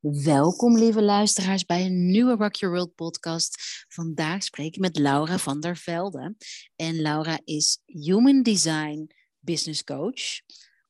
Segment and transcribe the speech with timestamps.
[0.00, 3.56] Welkom, lieve luisteraars, bij een nieuwe Rock Your World podcast.
[3.88, 6.36] Vandaag spreek ik met Laura van der Velde.
[6.76, 10.40] En Laura is Human Design Business Coach.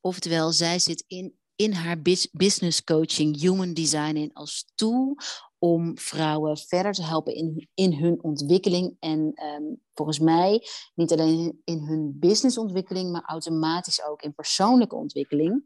[0.01, 2.03] Oftewel, zij zit in, in haar
[2.33, 5.17] business coaching Human Design in als tool
[5.59, 8.97] om vrouwen verder te helpen in, in hun ontwikkeling.
[9.01, 15.65] En ehm, volgens mij niet alleen in hun businessontwikkeling, maar automatisch ook in persoonlijke ontwikkeling.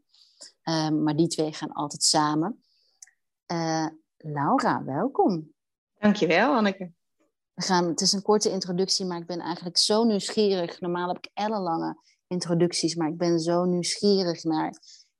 [0.63, 2.63] Um, maar die twee gaan altijd samen.
[3.51, 5.53] Uh, Laura, welkom.
[5.99, 6.91] Dankjewel, Anneke.
[7.53, 10.79] We gaan, het is een korte introductie, maar ik ben eigenlijk zo nieuwsgierig.
[10.79, 14.73] Normaal heb ik ellenlange introducties, maar ik ben zo nieuwsgierig naar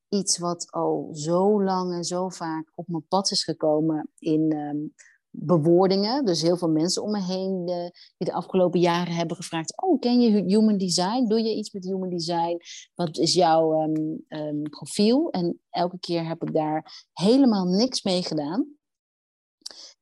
[0.09, 4.93] iets wat al zo lang en zo vaak op mijn pad is gekomen in um,
[5.41, 6.25] bewoordingen.
[6.25, 7.75] Dus heel veel mensen om me heen uh,
[8.17, 11.27] die de afgelopen jaren hebben gevraagd: Oh, ken je human design?
[11.27, 12.57] Doe je iets met human design?
[12.95, 15.29] Wat is jouw um, um, profiel?
[15.29, 18.67] En elke keer heb ik daar helemaal niks mee gedaan.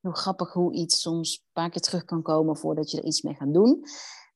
[0.02, 3.22] Heel grappig hoe iets soms een paar keer terug kan komen voordat je er iets
[3.22, 3.84] mee gaat doen.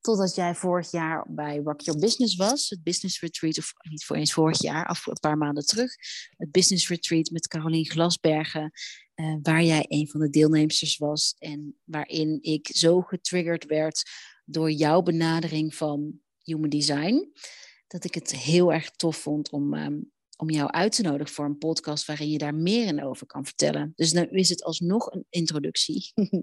[0.02, 2.70] Totdat jij vorig jaar bij Rock Your Business was.
[2.70, 5.96] Het business retreat, of niet voor eens vorig jaar, af een paar maanden terug.
[6.38, 8.72] Het business retreat met Caroline Glasbergen.
[9.16, 11.36] Uh, waar jij een van de deelnemers was.
[11.38, 14.10] En waarin ik zo getriggerd werd
[14.46, 17.32] door jouw benadering van human design.
[17.88, 21.46] Dat ik het heel erg tof vond om, um, om jou uit te nodigen voor
[21.46, 23.94] een podcast waarin je daar meer in over kan vertellen.
[23.96, 26.12] Dus nu is het alsnog een introductie.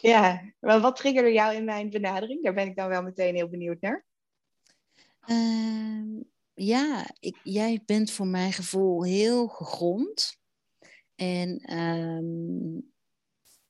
[0.00, 2.42] Ja, maar wat triggerde jou in mijn benadering?
[2.42, 4.06] Daar ben ik dan wel meteen heel benieuwd naar.
[5.26, 6.22] Uh,
[6.54, 10.36] ja, ik, jij bent voor mijn gevoel heel gegrond.
[11.14, 12.92] En, um,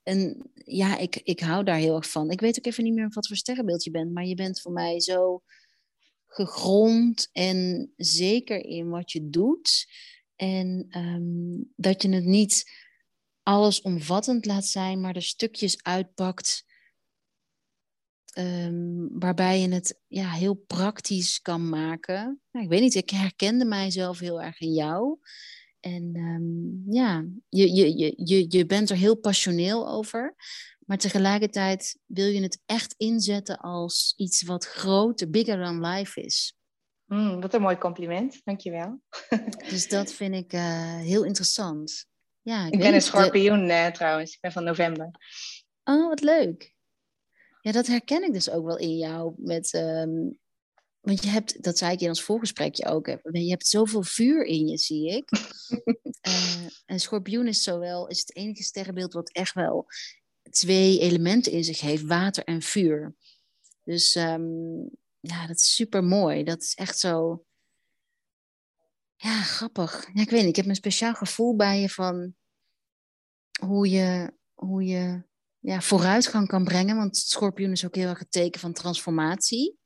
[0.02, 2.30] en ja, ik, ik hou daar heel erg van.
[2.30, 4.72] Ik weet ook even niet meer wat voor sterrenbeeld je bent, maar je bent voor
[4.72, 5.42] mij zo
[6.26, 9.86] gegrond en zeker in wat je doet.
[10.36, 12.64] En um, dat je het niet
[13.48, 16.64] allesomvattend laat zijn, maar er stukjes uitpakt
[18.38, 22.40] um, waarbij je het ja, heel praktisch kan maken.
[22.50, 25.18] Nou, ik weet niet, ik herkende mijzelf heel erg in jou.
[25.80, 30.34] En um, ja, je, je, je, je, je bent er heel passioneel over.
[30.86, 36.56] Maar tegelijkertijd wil je het echt inzetten als iets wat groter, bigger than life is.
[37.04, 39.00] Mm, wat een mooi compliment, dankjewel.
[39.70, 42.06] dus dat vind ik uh, heel interessant.
[42.48, 43.72] Ja, ik, ik ben een schorpioen de...
[43.72, 44.34] uh, trouwens.
[44.34, 45.10] Ik ben van november.
[45.84, 46.74] Oh, wat leuk.
[47.60, 49.34] Ja, dat herken ik dus ook wel in jou.
[49.36, 50.38] Met, um,
[51.00, 54.66] want je hebt, dat zei ik in ons voorgesprekje ook, je hebt zoveel vuur in
[54.66, 55.30] je, zie ik.
[56.28, 59.86] uh, en schorpioen is zowel, is het enige sterrenbeeld wat echt wel
[60.50, 63.14] twee elementen in zich heeft, water en vuur.
[63.84, 66.44] Dus um, ja, dat is super mooi.
[66.44, 67.44] Dat is echt zo
[69.20, 70.08] ja, grappig.
[70.12, 72.34] Ja, ik weet niet, ik heb een speciaal gevoel bij je van
[73.60, 75.22] hoe je, hoe je
[75.58, 76.96] ja, vooruitgang kan brengen.
[76.96, 79.78] Want schorpioen is ook heel erg het teken van transformatie.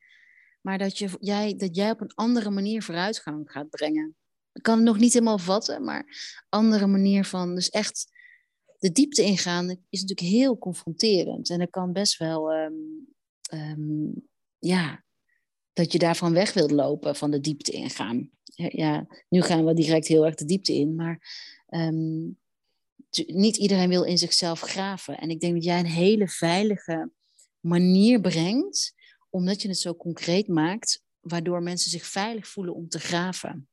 [0.60, 4.16] Maar dat, je, jij, dat jij op een andere manier vooruitgang gaat brengen.
[4.52, 6.06] Ik kan het nog niet helemaal vatten, maar
[6.48, 7.54] andere manier van.
[7.54, 8.10] Dus echt
[8.78, 11.50] de diepte ingaan is natuurlijk heel confronterend.
[11.50, 13.06] En dat kan best wel, um,
[13.54, 14.28] um,
[14.58, 15.04] ja,
[15.72, 18.30] dat je daarvan weg wilt lopen, van de diepte ingaan.
[18.54, 21.20] Ja, nu gaan we direct heel erg de diepte in, maar
[21.68, 22.38] um,
[23.26, 25.18] niet iedereen wil in zichzelf graven.
[25.18, 27.10] En ik denk dat jij een hele veilige
[27.60, 28.94] manier brengt,
[29.30, 33.68] omdat je het zo concreet maakt, waardoor mensen zich veilig voelen om te graven.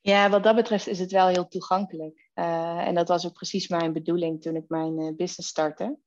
[0.00, 2.30] Ja, wat dat betreft is het wel heel toegankelijk.
[2.34, 5.98] Uh, en dat was ook precies mijn bedoeling toen ik mijn uh, business startte.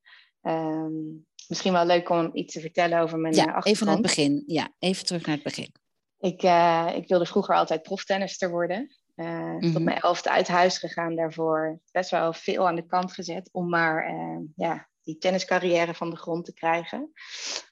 [0.41, 3.67] Um, misschien wel leuk om iets te vertellen over mijn ja, achtergrond.
[3.75, 4.43] even naar het begin.
[4.47, 5.71] Ja, even terug naar het begin.
[6.19, 8.95] Ik, uh, ik wilde vroeger altijd proftennister worden.
[9.15, 9.73] Uh, mm-hmm.
[9.73, 11.79] Tot mijn elfde uit huis gegaan daarvoor.
[11.91, 16.15] Best wel veel aan de kant gezet om maar uh, ja, die tenniscarrière van de
[16.15, 17.11] grond te krijgen.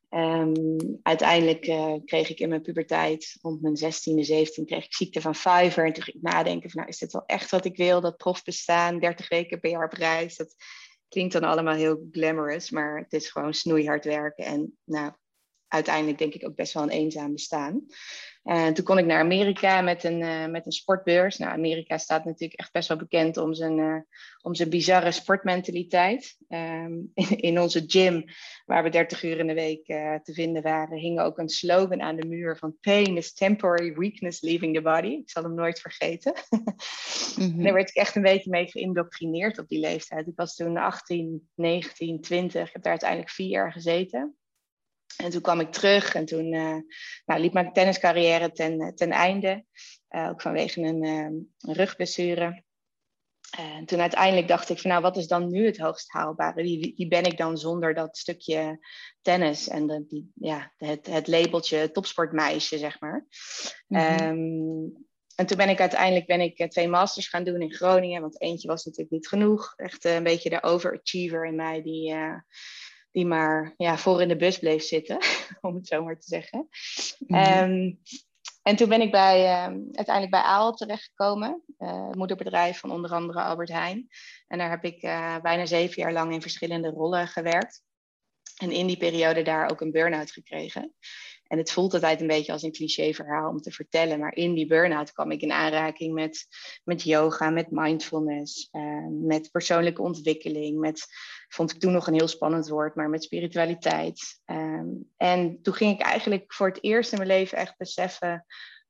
[0.09, 1.62] Um, uiteindelijk
[2.06, 5.85] kreeg ik in mijn puberteit, rond mijn 16e, 17, kreeg ik ziekte van Fiverr.
[5.85, 8.01] En toen ging ik nadenken van, nou, is dit wel echt wat ik wil?
[8.01, 10.36] Dat profbestaan, 30 weken per jaar op reis.
[10.36, 10.56] Dat
[11.09, 14.45] klinkt dan allemaal heel glamorous, maar het is gewoon snoeihard werken.
[14.45, 15.11] En nou,
[15.67, 17.85] uiteindelijk denk ik ook best wel een eenzaam bestaan.
[18.44, 21.38] En toen kon ik naar Amerika met een, uh, met een sportbeurs.
[21.38, 23.97] Nou, Amerika staat natuurlijk echt best wel bekend om zijn, uh,
[24.41, 26.38] om zijn bizarre sportmentaliteit.
[26.50, 28.24] Um, in, in, onze gym,
[28.65, 32.01] waar we 30 uur in de week uh, te vinden waren, hing ook een slogan
[32.01, 35.07] aan de muur van Pain is temporary weakness leaving the body.
[35.07, 36.33] Ik zal hem nooit vergeten.
[37.36, 37.63] mm-hmm.
[37.63, 40.27] Daar werd ik echt een beetje mee geïndoctrineerd op die leeftijd.
[40.27, 42.68] Ik was toen 18, 19, 20.
[42.68, 44.38] Ik heb daar uiteindelijk vier jaar gezeten.
[45.17, 46.77] En toen kwam ik terug en toen uh,
[47.25, 49.65] nou, liep mijn tenniscarrière ten, ten einde.
[50.09, 52.63] Uh, ook vanwege een, een rugblessure.
[53.57, 56.61] En toen uiteindelijk dacht ik van nou, wat is dan nu het hoogst haalbare?
[56.61, 58.88] Wie, wie ben ik dan zonder dat stukje
[59.21, 63.25] tennis en de, die, ja, het, het labeltje topsportmeisje, zeg maar.
[63.88, 65.07] Mm
[65.39, 68.41] en toen ben ik uiteindelijk ben ik, eh, twee masters gaan doen in Groningen, want
[68.41, 69.73] eentje was natuurlijk niet genoeg.
[69.75, 72.35] Echt eh, een beetje de overachiever in mij die, uh,
[73.11, 75.17] die maar ja, voor in de bus bleef zitten,
[75.61, 76.67] om het zo maar te zeggen.
[77.27, 78.00] Mm
[78.63, 83.41] en toen ben ik bij, uh, uiteindelijk bij AAL terechtgekomen, uh, moederbedrijf van onder andere
[83.41, 84.07] Albert Heijn.
[84.47, 85.01] En daar heb ik
[85.41, 87.83] bijna zeven jaar lang in verschillende rollen gewerkt.
[88.57, 90.94] En in die periode daar ook een burn-out gekregen.
[91.50, 94.19] En het voelt altijd een beetje als een cliché verhaal om te vertellen.
[94.19, 96.48] Maar in die burn-out kwam ik in aanraking met,
[96.84, 100.80] met yoga, met mindfulness, uh, met persoonlijke ontwikkeling.
[100.80, 101.06] Met,
[101.48, 104.42] vond ik toen nog een heel spannend woord, maar met spiritualiteit.
[104.46, 108.46] Um, en toen ging ik eigenlijk voor het eerst in mijn leven echt beseffen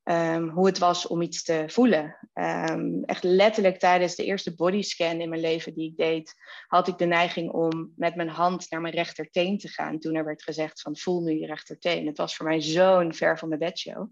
[0.10, 2.30] Ehm, hoe het was om iets te voelen.
[2.34, 6.34] Ehm, echt letterlijk tijdens de eerste bodyscan in mijn leven die ik deed,
[6.68, 10.00] had ik de neiging om met mijn hand naar mijn rechterteen te gaan.
[10.00, 12.08] Toen er werd gezegd van voel nu je rechterteen.
[12.08, 14.08] Het was voor mij zo'n ver van mijn bedshow.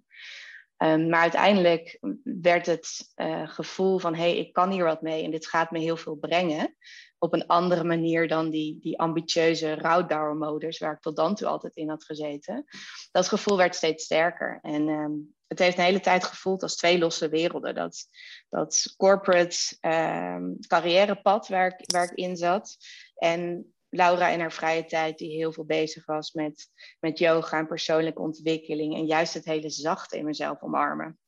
[0.78, 5.24] Um, maar uiteindelijk werd het uh, gevoel van hé, hey, ik kan hier wat mee
[5.24, 6.76] en dit gaat me heel veel brengen.
[7.18, 11.76] Op een andere manier dan die, die ambitieuze rouwdauermodus waar ik tot dan toe altijd
[11.76, 12.66] in had gezeten.
[13.12, 14.60] Dat gevoel werd steeds sterker.
[14.62, 17.76] En het heeft een hele tijd gevoeld als twee losse werelden.
[17.76, 18.06] Dat,
[18.50, 22.78] dat corporate um, carrièrepad waar ik, waar ik in zat.
[23.16, 26.68] En Laura in haar vrije tijd, die heel veel bezig was met,
[27.00, 28.96] met yoga en persoonlijke ontwikkeling.
[28.96, 31.20] En juist het hele zachte in mezelf omarmen.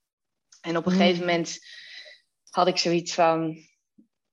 [0.61, 0.97] En op een mm.
[0.97, 1.59] gegeven moment
[2.49, 3.67] had ik zoiets van.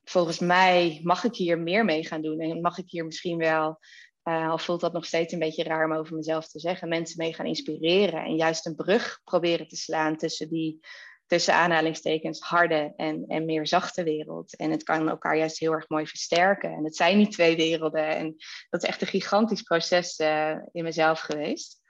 [0.09, 2.41] Volgens mij mag ik hier meer mee gaan doen.
[2.41, 3.79] En mag ik hier misschien wel
[4.29, 6.89] uh, al voelt dat nog steeds een beetje raar om over mezelf te zeggen.
[6.89, 10.81] Mensen mee gaan inspireren en juist een brug proberen te slaan tussen die,
[11.27, 14.57] tussen aanhalingstekens, harde en, en meer zachte wereld.
[14.57, 16.73] En het kan elkaar juist heel erg mooi versterken.
[16.73, 18.09] En het zijn niet twee werelden.
[18.09, 18.37] En
[18.71, 21.81] dat is echt een gigantisch proces uh, in mezelf geweest.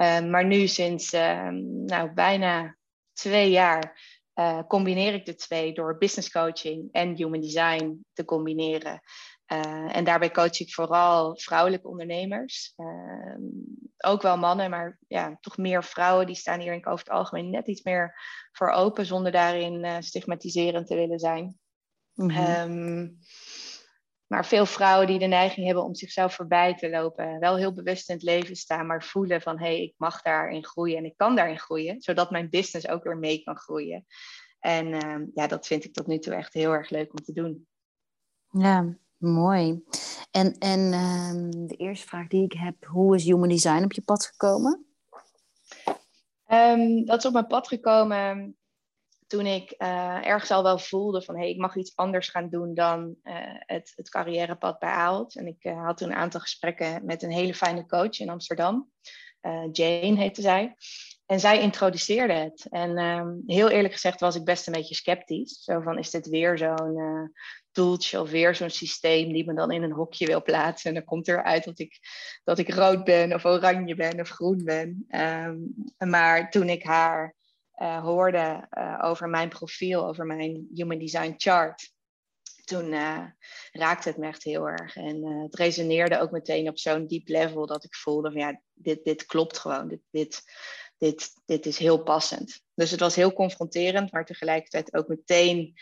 [0.00, 2.76] Uh, maar nu sinds nou, bijna
[3.12, 4.09] twee jaar
[4.66, 9.00] combineer ik de twee door business coaching en human design te combineren.
[9.52, 12.72] Uh, en daarbij coach ik vooral vrouwelijke ondernemers.
[12.76, 13.36] Uh,
[13.96, 16.26] ook wel mannen, maar ja, toch meer vrouwen.
[16.26, 18.14] Die staan hier over het algemeen net iets meer
[18.52, 21.58] voor open, zonder daarin uh, stigmatiserend te willen zijn.
[22.14, 22.70] Mm -hmm.
[22.70, 23.18] um,
[24.30, 27.38] maar veel vrouwen die de neiging hebben om zichzelf voorbij te lopen.
[27.38, 30.64] Wel heel bewust in het leven staan, maar voelen van hé, hey, ik mag daarin
[30.64, 32.00] groeien en ik kan daarin groeien.
[32.00, 34.06] Zodat mijn business ook weer mee kan groeien.
[34.60, 37.32] En ehm, ja, dat vind ik tot nu toe echt heel erg leuk om te
[37.32, 37.66] doen.
[38.50, 39.84] Ja, Mooi.
[40.30, 44.02] En, en uh, de eerste vraag die ik heb, hoe is Human Design op je
[44.02, 44.86] pad gekomen?
[46.46, 48.56] Um, dat is op mijn pad gekomen
[49.30, 51.34] toen ik uh, ergens al wel voelde van...
[51.34, 55.36] hé, hey, ik mag iets anders gaan doen dan uh, het, het carrièrepad bij Aalt.
[55.36, 58.90] En ik uh, had toen een aantal gesprekken met een hele fijne coach in Amsterdam.
[59.72, 60.74] Jane heette zij.
[61.26, 62.66] En zij introduceerde het.
[62.70, 65.62] En um, heel eerlijk gezegd was ik best een beetje sceptisch.
[65.62, 67.32] Zo van, is dit weer zo'n
[67.72, 70.88] toeltje of weer zo'n systeem die me dan in een hokje wil plaatsen.
[70.88, 71.98] En dan komt eruit dat ik,
[72.44, 75.06] dat ik rood ben of oranje ben of groen ben.
[75.08, 75.74] Um,
[76.10, 77.38] maar toen ik haar
[77.82, 81.92] uh, hoorde uh, over mijn profiel, over mijn Human Design chart,
[82.64, 83.24] toen uh,
[83.72, 84.96] raakte het me echt heel erg.
[84.96, 89.04] En het resoneerde ook meteen op zo'n diep level dat ik voelde van ja, dit,
[89.04, 89.88] dit klopt gewoon.
[89.88, 90.42] Dit, dit,
[90.98, 92.60] dit, dit is heel passend.
[92.74, 95.74] Dus het was heel confronterend, maar tegelijkertijd ook meteen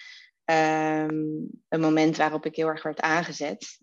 [0.45, 3.79] um, een moment waarop ik heel erg werd aangezet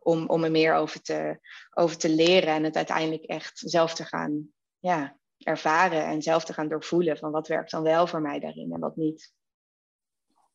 [0.00, 1.38] om, om er meer over te,
[1.70, 4.48] over te leren en het uiteindelijk echt zelf te gaan
[4.78, 8.72] ja, ervaren en zelf te gaan doorvoelen van wat werkt dan wel voor mij daarin
[8.72, 9.32] en wat niet.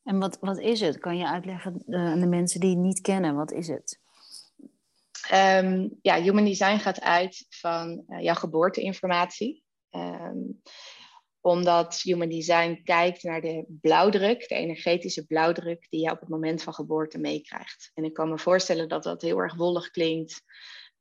[0.04, 0.98] En wat, wat is het?
[0.98, 4.00] Kan je uitleggen uh, aan de mensen die het niet kennen, wat is het?
[5.34, 9.64] Um, ja, Human Design gaat uit van uh, jouw geboorteinformatie.
[9.92, 10.62] Um,
[11.42, 16.64] omdat Human Design kijkt naar de blauwdruk, de energetische blauwdruk die je op het moment
[16.64, 17.92] van geboorte meekrijgt.
[17.94, 20.42] En ik kan me voorstellen dat dat heel erg wollig klinkt.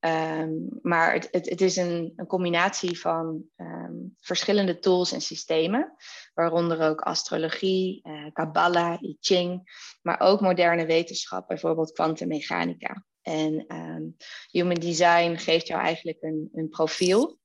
[0.05, 5.93] Um, maar het, het, is een, een, combinatie van um, verschillende tools en systemen,
[6.33, 9.61] waaronder ook astrologie, uh, Kabbalah, I Ching,
[10.01, 13.05] maar ook moderne wetenschap, bijvoorbeeld kwantummechanica.
[13.21, 14.15] En um,
[14.51, 17.38] Human Design geeft jou eigenlijk een, een profiel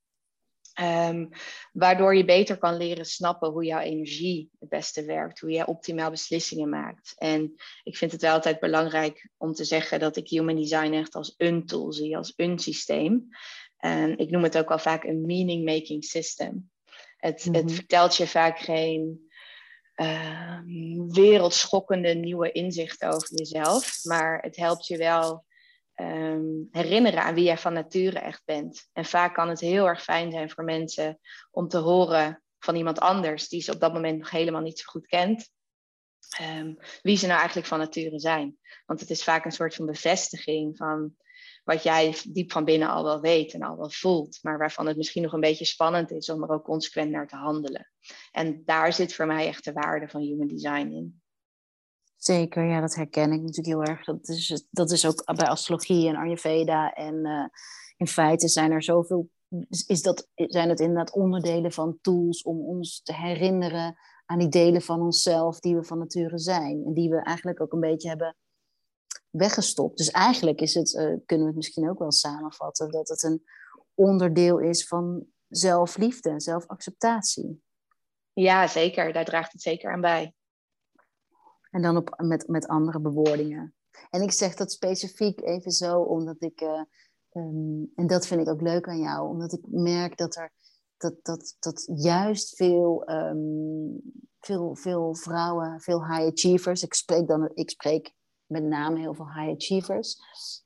[0.81, 1.29] Um,
[1.73, 6.09] waardoor je beter kan leren snappen hoe jouw energie het beste werkt, hoe je optimaal
[6.09, 7.13] beslissingen maakt.
[7.17, 7.53] En
[7.83, 11.33] ik vind het wel altijd belangrijk om te zeggen dat ik human design echt als
[11.37, 13.27] een tool zie, als een systeem.
[13.77, 16.71] En ik noem het ook al vaak een meaning-making system.
[17.17, 17.73] Het, het mhm.
[17.73, 19.29] vertelt je vaak geen
[19.95, 20.59] uh,
[21.07, 24.03] wereldschokkende nieuwe inzichten over jezelf.
[24.03, 25.44] Maar het helpt je wel
[25.95, 28.89] um, herinneren aan wie jij van nature echt bent.
[28.93, 31.19] En vaak kan het heel erg fijn zijn voor mensen
[31.51, 34.85] om te horen van iemand anders die ze op dat moment nog helemaal niet zo
[34.85, 35.49] goed kent.
[36.41, 38.57] Um, wie ze nou eigenlijk van nature zijn.
[38.85, 41.15] Want het is vaak een soort van bevestiging van
[41.63, 44.97] wat jij diep van binnen al wel weet en al wel voelt, maar waarvan het
[44.97, 47.91] misschien nog een beetje spannend is om er ook consequent naar te handelen.
[48.31, 51.21] En daar zit voor mij echt de waarde van human design in.
[52.25, 54.05] Zeker, ja, dat herken ik natuurlijk heel erg.
[54.05, 56.93] Dat is, dat is ook bij astrologie en Ayurveda.
[56.93, 57.45] En uh,
[57.97, 59.29] in feite zijn er zoveel,
[59.87, 64.81] is dat, zijn het inderdaad onderdelen van tools om ons te herinneren aan die delen
[64.81, 66.83] van onszelf die we van nature zijn.
[66.85, 68.35] En die we eigenlijk ook een beetje hebben
[69.29, 69.97] weggestopt.
[69.97, 73.43] Dus eigenlijk is het, uh, kunnen we het misschien ook wel samenvatten, dat het een
[73.93, 77.61] onderdeel is van zelfliefde, zelfacceptatie.
[78.33, 79.13] Ja, zeker.
[79.13, 80.33] Daar draagt het zeker aan bij.
[81.75, 83.73] En dan op, met, met andere bewoordingen.
[84.09, 86.81] En ik zeg dat specifiek even zo, omdat ik, uh,
[87.33, 90.51] um, en dat vind ik ook leuk aan jou, omdat ik merk dat er,
[90.97, 94.01] dat, dat, dat juist veel, um,
[94.39, 98.13] veel, veel vrouwen, veel high achievers, ik spreek dan, ik spreek
[98.45, 100.17] met name heel veel high achievers,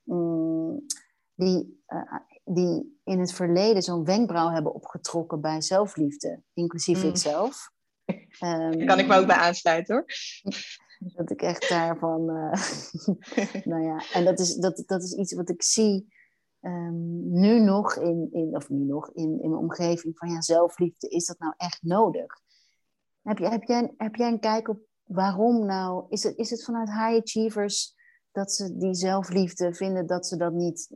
[0.06, 0.86] um,
[1.34, 7.08] die, uh, die in het verleden zo'n wenkbrauw hebben opgetrokken bij zelfliefde, inclusief mm.
[7.08, 7.56] ikzelf.
[8.40, 10.04] Um, kan ik me ook bij aansluiten hoor.
[11.02, 12.30] Dat ik echt daarvan.
[12.36, 12.52] Uh,
[13.72, 16.08] nou ja, en dat is, dat, dat is iets wat ik zie
[16.60, 21.08] um, nu nog in, in, of nu nog in, in mijn omgeving van ja, zelfliefde,
[21.08, 22.40] is dat nou echt nodig?
[23.22, 26.04] Heb, je, heb, jij, heb jij een kijk op waarom nou?
[26.08, 27.94] Is het, is het vanuit high achievers
[28.32, 30.90] dat ze die zelfliefde vinden dat ze dat niet,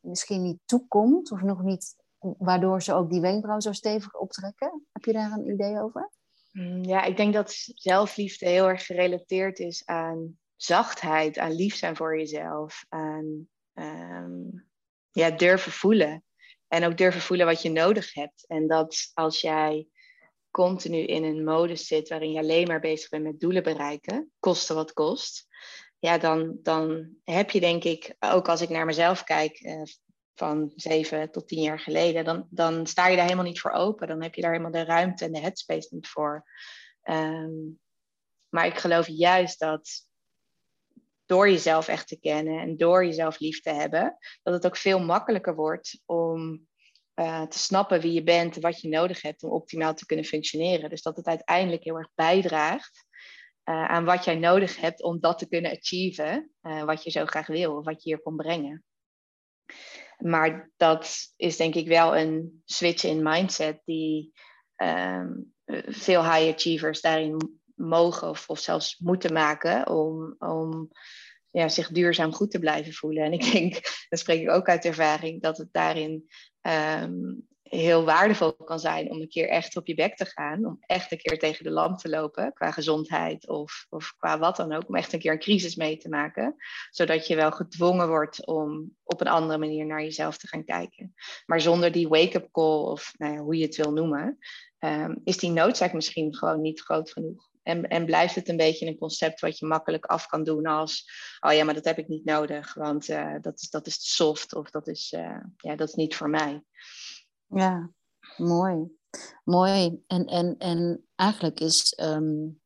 [0.00, 4.86] misschien niet toekomt of nog niet, waardoor ze ook die wenkbrauw zo stevig optrekken?
[4.92, 6.10] Heb je daar een idee over?
[6.56, 11.96] Mm, ja, ik denk dat zelfliefde heel erg gerelateerd is aan zachtheid, aan lief zijn
[11.96, 14.66] voor jezelf, aan um,
[15.10, 16.24] ja, durven voelen.
[16.68, 18.46] En ook durven voelen wat je nodig hebt.
[18.46, 19.88] En dat als jij
[20.50, 24.74] continu in een modus zit waarin je alleen maar bezig bent met doelen bereiken, kosten
[24.74, 25.46] wat kost,
[25.98, 29.82] ja, dan, dan heb je denk ik, ook als ik naar mezelf kijk, uh,
[30.38, 34.08] van zeven tot tien jaar geleden, dan, dan sta je daar helemaal niet voor open.
[34.08, 36.44] Dan heb je daar helemaal de ruimte en de headspace niet voor.
[37.02, 37.80] Um,
[38.48, 39.90] maar ik geloof juist dat
[41.26, 45.00] door jezelf echt te kennen en door jezelf lief te hebben, dat het ook veel
[45.00, 46.66] makkelijker wordt om
[47.14, 50.24] uh, te snappen wie je bent en wat je nodig hebt om optimaal te kunnen
[50.24, 50.90] functioneren.
[50.90, 53.04] Dus dat het uiteindelijk heel erg bijdraagt
[53.64, 57.26] uh, aan wat jij nodig hebt om dat te kunnen achieven, uh, wat je zo
[57.26, 58.84] graag wil, of wat je hier kon brengen.
[60.16, 64.32] Maar dat is denk ik wel een switch in mindset die
[64.76, 65.54] um,
[65.86, 70.90] veel high achievers daarin mogen of, of zelfs moeten maken om, om
[71.50, 73.24] ja, zich duurzaam goed te blijven voelen.
[73.24, 73.72] En ik denk,
[74.08, 76.28] dan spreek ik ook uit ervaring, dat het daarin
[77.02, 80.66] um, heel waardevol kan zijn om een keer echt op je bek te gaan.
[80.66, 84.56] Om echt een keer tegen de lamp te lopen qua gezondheid of, of qua wat
[84.56, 84.88] dan ook.
[84.88, 86.56] Om echt een keer een crisis mee te maken.
[86.90, 91.14] Zodat je wel gedwongen wordt om op een andere manier naar jezelf te gaan kijken.
[91.46, 94.38] Maar zonder die wake-up call of nou ja, hoe je het wil noemen.
[94.78, 97.48] Um, is die noodzaak misschien gewoon niet groot genoeg.
[97.66, 101.10] En, en blijft het een beetje een concept wat je makkelijk af kan doen als,
[101.40, 104.54] oh ja, maar dat heb ik niet nodig, want uh, dat, is, dat is soft
[104.54, 106.62] of dat is, uh, ja, dat is niet voor mij.
[107.58, 107.90] Ja,
[108.36, 108.98] mooi.
[109.44, 110.02] Mooi.
[110.06, 112.60] En, en, en eigenlijk is um,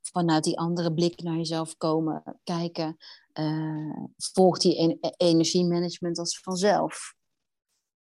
[0.00, 2.96] vanuit die andere blik naar jezelf komen, kijken,
[3.34, 7.14] uh, volgt die en energiemanagement als vanzelf.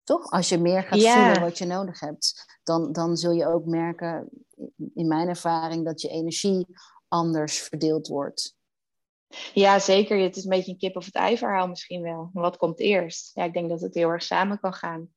[0.03, 0.31] Toch?
[0.31, 1.25] Als je meer gaat ja.
[1.25, 4.29] voelen wat je nodig hebt, dan, dan zul je ook merken,
[4.95, 6.67] in mijn ervaring, dat je energie
[7.09, 8.57] anders verdeeld wordt.
[9.55, 10.19] Ja, zeker.
[10.19, 12.31] Het is een beetje een kip of het ei verhaal misschien wel.
[12.33, 13.31] Wat komt eerst?
[13.35, 15.09] Ja, ik denk dat het heel erg samen kan gaan.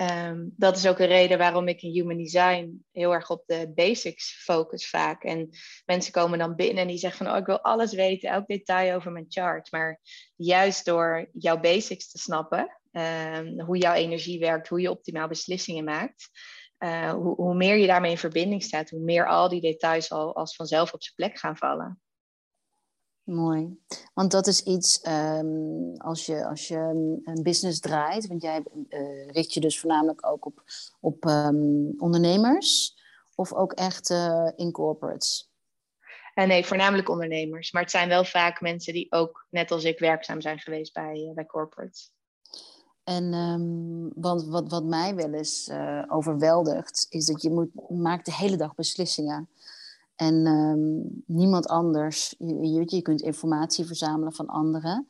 [0.00, 3.72] Um, dat is ook een reden waarom ik in Human Design heel erg op de
[3.74, 5.22] basics focus vaak.
[5.24, 5.50] En
[5.84, 8.94] mensen komen dan binnen en die zeggen van, oh, ik wil alles weten, elk detail
[8.94, 9.70] over mijn chart.
[9.72, 10.00] Maar
[10.36, 15.84] juist door jouw basics te snappen, um, hoe jouw energie werkt, hoe je optimaal beslissingen
[15.84, 16.28] maakt,
[16.78, 20.36] uh, hoe, hoe, meer je daarmee in verbinding staat, hoe meer al die details al
[20.36, 22.00] als vanzelf op zijn plek gaan vallen.
[23.24, 23.78] Mooi.
[24.14, 26.78] Want dat is iets, um, als, je, als je
[27.24, 30.62] een business draait, want jij uh, richt je dus voornamelijk ook op,
[31.00, 32.98] op um, ondernemers
[33.34, 35.50] of ook echt uh, in corporates?
[36.34, 37.72] Uh, nee, voornamelijk ondernemers.
[37.72, 41.32] Maar het zijn wel vaak mensen die ook, net als ik, werkzaam zijn geweest bij,
[41.34, 42.12] bij corporates.
[43.04, 45.70] En um, want wat, wat mij wel eens
[46.08, 49.48] overweldigt, is dat je moet, maakt de hele dag beslissingen.
[50.20, 55.08] En um, niemand anders, je, je, je kunt informatie verzamelen van anderen.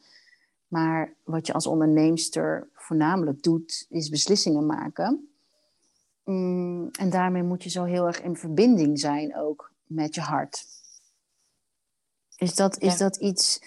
[0.69, 5.29] Maar wat je als onderneemster voornamelijk doet, is beslissingen maken.
[6.25, 10.64] Mm, en daarmee moet je zo heel erg in verbinding zijn ook met je hart.
[12.37, 13.62] Is dat, is dat iets.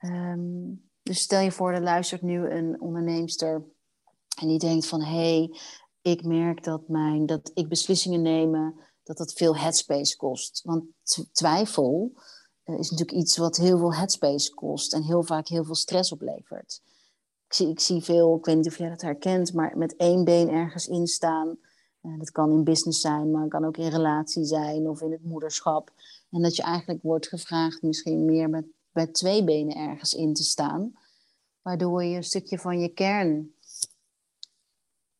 [0.00, 3.62] Um, dus stel je voor, er luistert nu een onderneemster
[4.40, 5.58] en die denkt van hé, hey,
[6.02, 8.74] ik merk dat, mijn, dat ik beslissingen nemen,
[9.08, 10.62] dat dat veel headspace kost.
[10.64, 10.84] Want
[11.32, 12.12] twijfel
[12.64, 16.12] uh, is natuurlijk iets wat heel veel headspace kost en heel vaak heel veel stress
[16.12, 16.82] oplevert.
[17.46, 20.24] Ik zie, ik zie veel, ik weet niet of jij dat herkent, maar met één
[20.24, 21.58] been ergens instaan.
[22.02, 25.24] Uh, dat kan in business zijn, maar kan ook in relatie zijn of in het
[25.24, 25.92] moederschap.
[26.30, 30.42] En dat je eigenlijk wordt gevraagd misschien meer met, met twee benen ergens in te
[30.42, 30.92] staan.
[31.62, 33.54] Waardoor je een stukje van je kern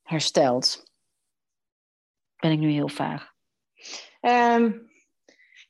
[0.03, 0.83] herstelt.
[2.37, 3.37] Ben ik nu heel vaag?
[4.21, 4.91] Um,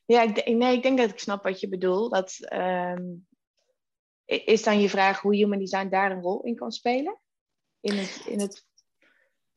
[0.05, 2.13] ja, ik, nee, ik denk dat ik snap wat je bedoelt.
[2.13, 3.27] Dat, um,
[4.25, 7.21] is dan je vraag hoe human design daar een rol in kan spelen?
[7.81, 8.67] In het, in het...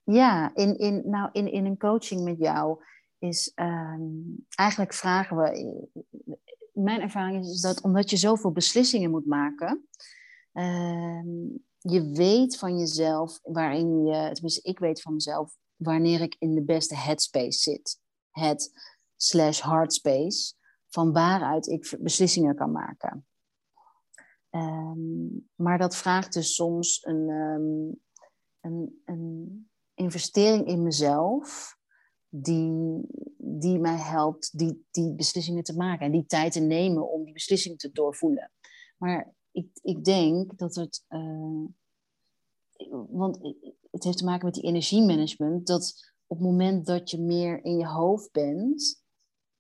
[0.03, 2.83] Ja, in, in, nou, in, in een coaching met jou
[3.19, 5.87] is um, eigenlijk vragen we.
[6.73, 9.87] Mijn ervaring is dat omdat je zoveel beslissingen moet maken,
[11.77, 16.63] je weet van jezelf waarin je, tenminste ik weet van mezelf, wanneer ik in de
[16.63, 18.00] beste headspace zit.
[18.31, 18.71] Het
[19.15, 20.53] slash hardspace,
[20.87, 23.25] van waaruit ik beslissingen kan maken.
[24.49, 28.01] Um, maar dat vraagt dus soms een, um,
[28.59, 31.77] een, een, investering in mezelf,
[32.29, 33.01] die,
[33.37, 37.33] die mij helpt die, die beslissingen te maken en die tijd te nemen om die
[37.33, 38.51] beslissing te doorvoelen.
[38.97, 41.05] Maar ik, ik denk dat het.
[41.09, 41.65] Uh,
[43.09, 43.55] want
[43.91, 45.67] het heeft te maken met die energiemanagement.
[45.67, 49.03] Dat op het moment dat je meer in je hoofd bent.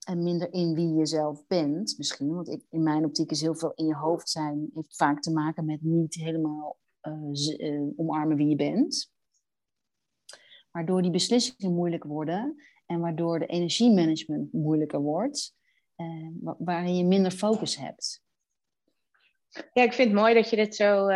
[0.05, 2.35] En minder in wie je zelf bent, misschien.
[2.35, 4.69] Want ik, in mijn optiek is heel veel in je hoofd zijn.
[4.73, 9.11] Heeft vaak te maken met niet helemaal uh, omarmen wie je bent.
[10.71, 12.55] Waardoor die beslissingen moeilijk worden.
[12.85, 15.55] En waardoor de energiemanagement moeilijker wordt.
[15.97, 18.23] Uh, waarin je minder focus hebt.
[19.49, 21.07] Ja, ik vind het mooi dat je dit zo,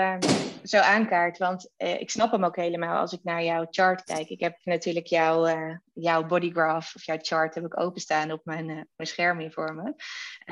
[0.68, 1.38] zo aankaart.
[1.38, 4.30] Want uh, ik snap hem ook helemaal als ik naar jouw chart kijk.
[4.30, 8.66] Ik heb natuurlijk jouw, uh, jouw bodygraph of jouw chart heb ik openstaan op mijn,
[8.66, 9.84] mijn scherm hier voor me.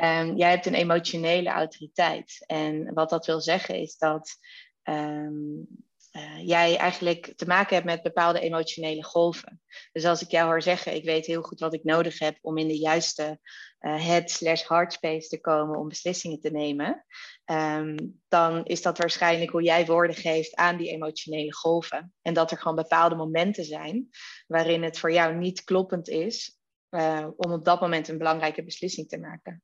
[0.05, 2.43] Um, jij hebt een emotionele autoriteit.
[2.45, 4.37] En wat dat wil zeggen is dat
[4.83, 5.67] um,
[6.15, 9.61] uh, jij eigenlijk te maken hebt met bepaalde emotionele golven.
[9.91, 12.57] Dus als ik jou hoor zeggen, ik weet heel goed wat ik nodig heb om
[12.57, 13.39] in de juiste
[13.79, 17.05] uh, head slash heart space te komen om beslissingen te nemen,
[17.45, 22.13] um, dan is dat waarschijnlijk hoe jij woorden geeft aan die emotionele golven.
[22.21, 24.09] En dat er gewoon bepaalde momenten zijn
[24.47, 26.57] waarin het voor jou niet kloppend is
[26.89, 29.63] uh, om op dat moment een belangrijke beslissing te maken.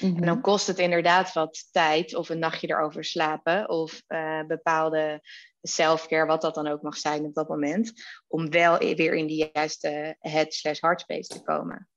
[0.00, 0.40] En dan mhm.
[0.40, 5.20] kost het inderdaad wat tijd of een nachtje erover slapen of uh, bepaalde
[5.62, 7.92] selfcare, wat dat dan ook mag zijn op dat moment,
[8.26, 11.88] om wel weer in die juiste head slash te komen.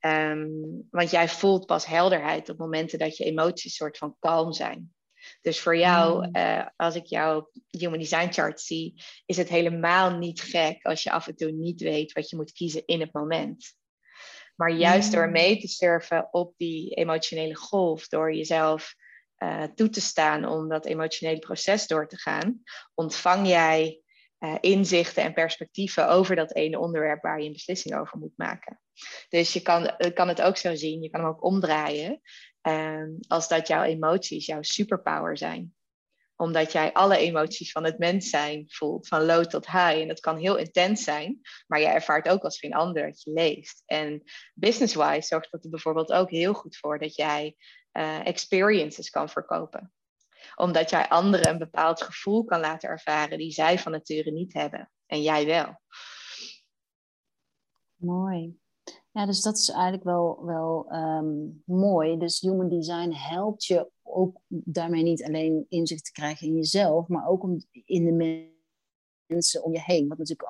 [0.00, 4.94] Um, want jij voelt pas helderheid op momenten dat je emoties soort van kalm zijn.
[5.40, 6.36] Dus voor jou, mm.
[6.36, 11.10] uh, als ik jouw Human Design Chart zie, is het helemaal niet gek als je
[11.10, 13.74] af en toe niet weet wat je moet kiezen in het moment.
[14.54, 18.94] Maar juist door mee te surfen op die emotionele golf, door jezelf
[19.38, 22.62] uh, toe te staan om dat emotionele proces door te gaan,
[22.94, 24.00] ontvang jij
[24.38, 28.80] uh, inzichten en perspectieven over dat ene onderwerp waar je een beslissing over moet maken.
[29.28, 32.20] Dus je kan, kan het ook zo zien, je kan hem ook omdraaien,
[32.62, 35.74] uh, als dat jouw emoties jouw superpower zijn
[36.36, 40.00] omdat jij alle emoties van het mens zijn voelt, van low tot high.
[40.00, 43.32] En dat kan heel intens zijn, maar jij ervaart ook als geen ander dat je
[43.32, 43.82] leeft.
[43.86, 44.22] En
[44.54, 47.56] business-wise zorgt dat er bijvoorbeeld ook heel goed voor dat jij
[47.92, 49.92] uh, experiences kan verkopen.
[50.54, 54.90] Omdat jij anderen een bepaald gevoel kan laten ervaren die zij van nature niet hebben.
[55.06, 55.80] En jij wel.
[57.94, 58.58] Mooi.
[59.10, 62.18] Ja, dus dat is eigenlijk wel, wel um, mooi.
[62.18, 67.26] Dus human design helpt je ook daarmee niet alleen inzicht te krijgen in jezelf, maar
[67.26, 68.48] ook om in de
[69.26, 70.08] mensen om je heen.
[70.08, 70.48] Wat natuurlijk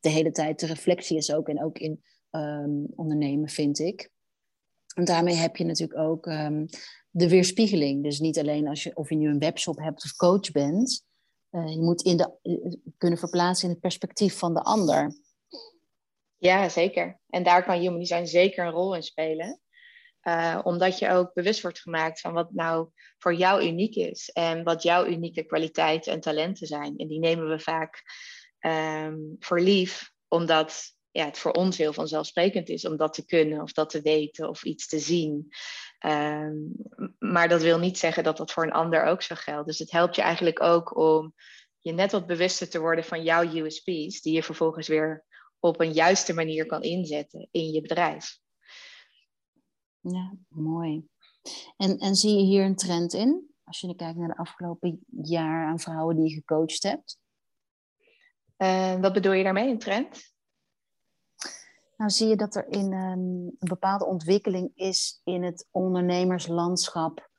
[0.00, 4.10] de hele tijd de reflectie is ook en ook in um, ondernemen, vind ik.
[4.94, 6.66] En daarmee heb je natuurlijk ook um,
[7.10, 8.02] de weerspiegeling.
[8.02, 11.04] Dus niet alleen als je, of je nu een webshop hebt of coach bent.
[11.50, 15.18] Uh, je moet in de, uh, kunnen verplaatsen in het perspectief van de ander.
[16.36, 17.20] Ja, zeker.
[17.28, 19.60] En daar kan human design zeker een rol in spelen.
[20.22, 24.64] Uh, omdat je ook bewust wordt gemaakt van wat nou voor jou uniek is en
[24.64, 26.96] wat jouw unieke kwaliteiten en talenten zijn.
[26.96, 28.02] En die nemen we vaak
[28.60, 33.62] um, voor lief, omdat ja, het voor ons heel vanzelfsprekend is om dat te kunnen
[33.62, 35.48] of dat te weten of iets te zien.
[36.06, 36.72] Um,
[37.18, 39.66] maar dat wil niet zeggen dat dat voor een ander ook zo geldt.
[39.66, 41.34] Dus het helpt je eigenlijk ook om
[41.78, 45.24] je net wat bewuster te worden van jouw USP's, die je vervolgens weer
[45.58, 48.38] op een juiste manier kan inzetten in je bedrijf.
[50.00, 51.08] Ja, mooi.
[51.76, 53.50] En, en zie je hier een trend in?
[53.64, 57.18] Als je kijkt naar de afgelopen jaar aan vrouwen die je gecoacht hebt?
[58.58, 60.32] Uh, wat bedoel je daarmee, een trend?
[61.96, 67.30] Nou zie je dat er in um, een bepaalde ontwikkeling is in het ondernemerslandschap.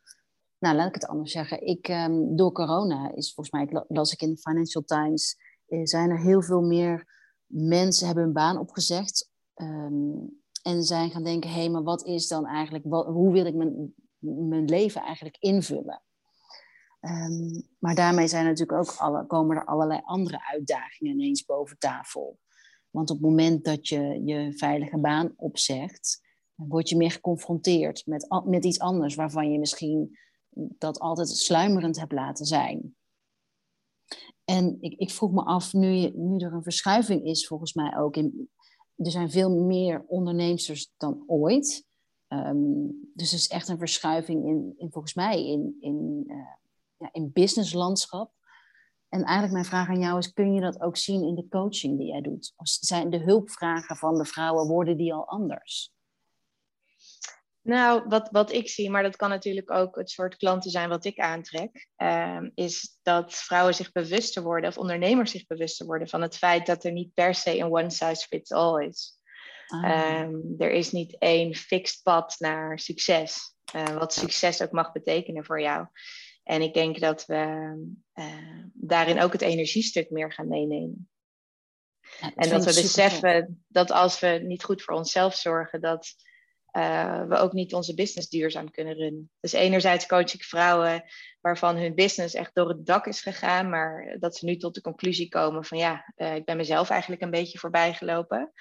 [0.59, 1.65] Nou, laat ik het anders zeggen.
[1.65, 6.09] Ik, um, door corona is volgens mij, las ik in de Financial Times, eh, zijn
[6.09, 7.07] er heel veel meer
[7.45, 9.29] mensen hebben hun baan opgezegd.
[9.55, 13.45] Um, en zijn gaan denken, hé, hey, maar wat is dan eigenlijk, wat, hoe wil
[13.45, 16.01] ik mijn, mijn leven eigenlijk invullen?
[17.01, 22.39] Um, maar daarmee zijn natuurlijk ook alle, komen er allerlei andere uitdagingen ineens boven tafel.
[22.89, 26.21] Want op het moment dat je je veilige baan opzegt,
[26.55, 30.17] word je meer geconfronteerd met, met iets anders waarvan je misschien
[30.53, 32.95] dat altijd sluimerend hebt laten zijn.
[34.43, 38.15] En ik, ik vroeg me af, nu, nu er een verschuiving is volgens mij ook
[38.15, 38.49] in,
[39.05, 41.85] er zijn veel meer ondernemers dan ooit.
[42.27, 46.35] Um, dus er is echt een verschuiving in, in volgens mij in, in, uh,
[46.97, 48.31] ja, in businesslandschap.
[49.09, 51.97] En eigenlijk mijn vraag aan jou is, kun je dat ook zien in de coaching
[51.97, 52.53] die jij doet?
[52.55, 55.93] Of zijn de hulpvragen van de vrouwen, worden die al anders?
[57.63, 61.05] Nou, wat, wat ik zie, maar dat kan natuurlijk ook het soort klanten zijn wat
[61.05, 66.21] ik aantrek, uh, is dat vrouwen zich bewuster worden, of ondernemers zich bewuster worden van
[66.21, 69.19] het feit dat er niet per se een one size fits all is.
[69.67, 70.19] Ah.
[70.21, 75.45] Um, er is niet één fixed pad naar succes, uh, wat succes ook mag betekenen
[75.45, 75.87] voor jou.
[76.43, 77.73] En ik denk dat we
[78.13, 81.09] uh, daarin ook het energiestuk meer gaan meenemen.
[82.19, 86.13] Ja, en dat we beseffen dat als we niet goed voor onszelf zorgen, dat
[86.77, 89.29] uh, we ook niet onze business duurzaam kunnen runnen.
[89.39, 91.03] Dus enerzijds coach ik vrouwen
[91.41, 94.81] waarvan hun business echt door het dak is gegaan, maar dat ze nu tot de
[94.81, 98.51] conclusie komen van ja, uh, ik ben mezelf eigenlijk een beetje voorbij gelopen.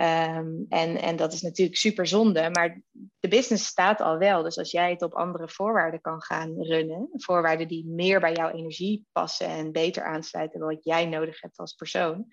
[0.00, 2.80] Um, en, en dat is natuurlijk super zonde, maar
[3.20, 4.42] de business staat al wel.
[4.42, 8.50] Dus als jij het op andere voorwaarden kan gaan runnen, voorwaarden die meer bij jouw
[8.50, 12.26] energie passen en beter aansluiten bij wat jij nodig hebt als persoon,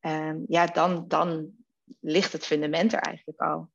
[0.00, 1.50] um, ja, dan, dan
[2.00, 3.70] ligt het fundament er eigenlijk al.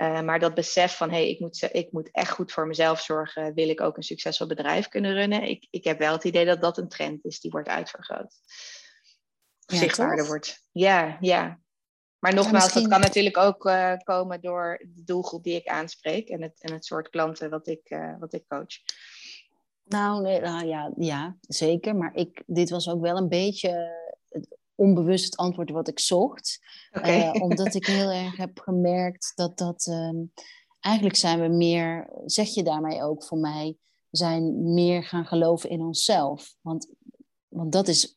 [0.00, 3.00] Uh, maar dat besef van, hé, hey, ik, moet, ik moet echt goed voor mezelf
[3.00, 5.42] zorgen, wil ik ook een succesvol bedrijf kunnen runnen.
[5.42, 8.34] Ik, ik heb wel het idee dat dat een trend is die wordt uitvergroot.
[9.58, 10.62] Ja, zichtbaarder wordt.
[10.72, 11.60] Ja, ja.
[12.18, 12.82] Maar nogmaals, misschien...
[12.82, 16.72] dat kan natuurlijk ook uh, komen door de doelgroep die ik aanspreek en het, en
[16.72, 18.78] het soort klanten wat ik, uh, wat ik coach.
[19.84, 21.96] Nou, nee, nou ja, ja, zeker.
[21.96, 23.96] Maar ik, dit was ook wel een beetje
[24.78, 26.58] onbewust het antwoord wat ik zocht.
[26.92, 27.34] Okay.
[27.34, 29.86] Uh, omdat ik heel erg heb gemerkt dat dat.
[29.86, 30.32] Um,
[30.80, 33.76] eigenlijk zijn we meer, zeg je daarmee ook voor mij,
[34.10, 36.54] zijn meer gaan geloven in onszelf.
[36.60, 36.88] Want,
[37.48, 38.14] want dat is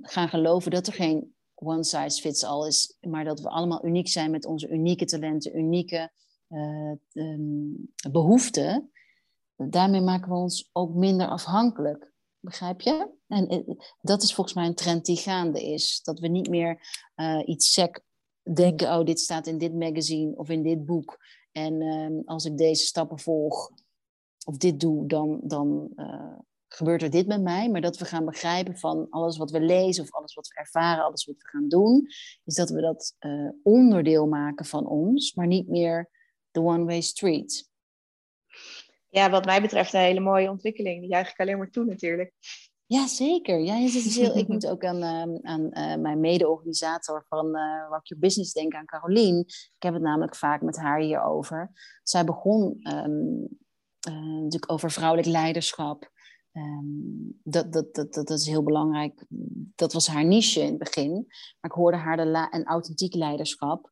[0.00, 4.08] gaan geloven dat er geen one size fits all is, maar dat we allemaal uniek
[4.08, 6.10] zijn met onze unieke talenten, unieke
[6.48, 8.90] uh, um, behoeften.
[9.56, 12.12] Daarmee maken we ons ook minder afhankelijk.
[12.44, 13.10] Begrijp je?
[13.26, 16.00] En eh, dat is volgens mij een trend die gaande is.
[16.02, 16.80] Dat we niet meer
[17.16, 18.00] uh, iets sec
[18.54, 21.18] denken, oh, dit staat in dit magazine of in dit boek.
[21.52, 23.70] En uh, als ik deze stappen volg
[24.46, 27.70] of dit doe, dan, dan uh, gebeurt er dit met mij.
[27.70, 31.04] Maar dat we gaan begrijpen van alles wat we lezen of alles wat we ervaren,
[31.04, 32.06] alles wat we gaan doen,
[32.44, 33.16] is dat we dat
[33.62, 36.10] onderdeel maken van ons, maar niet meer
[36.50, 37.72] de one-way street
[39.14, 41.00] ja, wat mij betreft een hele mooie ontwikkeling.
[41.00, 42.32] Die juich ik alleen maar toe natuurlijk.
[42.86, 43.60] Ja, zeker.
[43.60, 47.86] Ja, je zit heel, ik moet ook aan, uh, aan uh, mijn mede-organisator van uh,
[47.88, 49.38] Rock Your Business denken, aan Carolien.
[49.48, 51.70] Ik heb het namelijk vaak met haar hierover.
[52.02, 53.48] Zij begon um,
[54.42, 56.12] natuurlijk over vrouwelijk leiderschap.
[56.52, 59.24] Um, dat, dat, dat, dat, is heel belangrijk.
[59.74, 61.12] Dat was haar niche in het begin.
[61.60, 63.90] Maar ik hoorde haar de la- en authentiek leiderschap.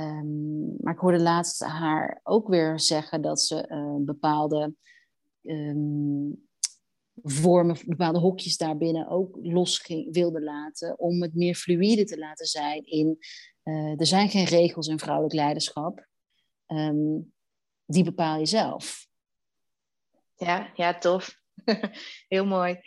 [0.00, 4.74] Um, maar ik hoorde laatst haar ook weer zeggen dat ze uh, bepaalde
[5.42, 6.48] um,
[7.22, 10.98] vormen, bepaalde hokjes daarbinnen ook los ging, wilde laten.
[10.98, 13.18] Om het meer fluïde te laten zijn in.
[13.64, 16.06] Uh, er zijn geen regels in vrouwelijk leiderschap.
[16.66, 17.32] Um,
[17.84, 19.06] die bepaal je zelf.
[20.36, 21.38] Ja, ja, tof.
[22.28, 22.80] Heel mooi.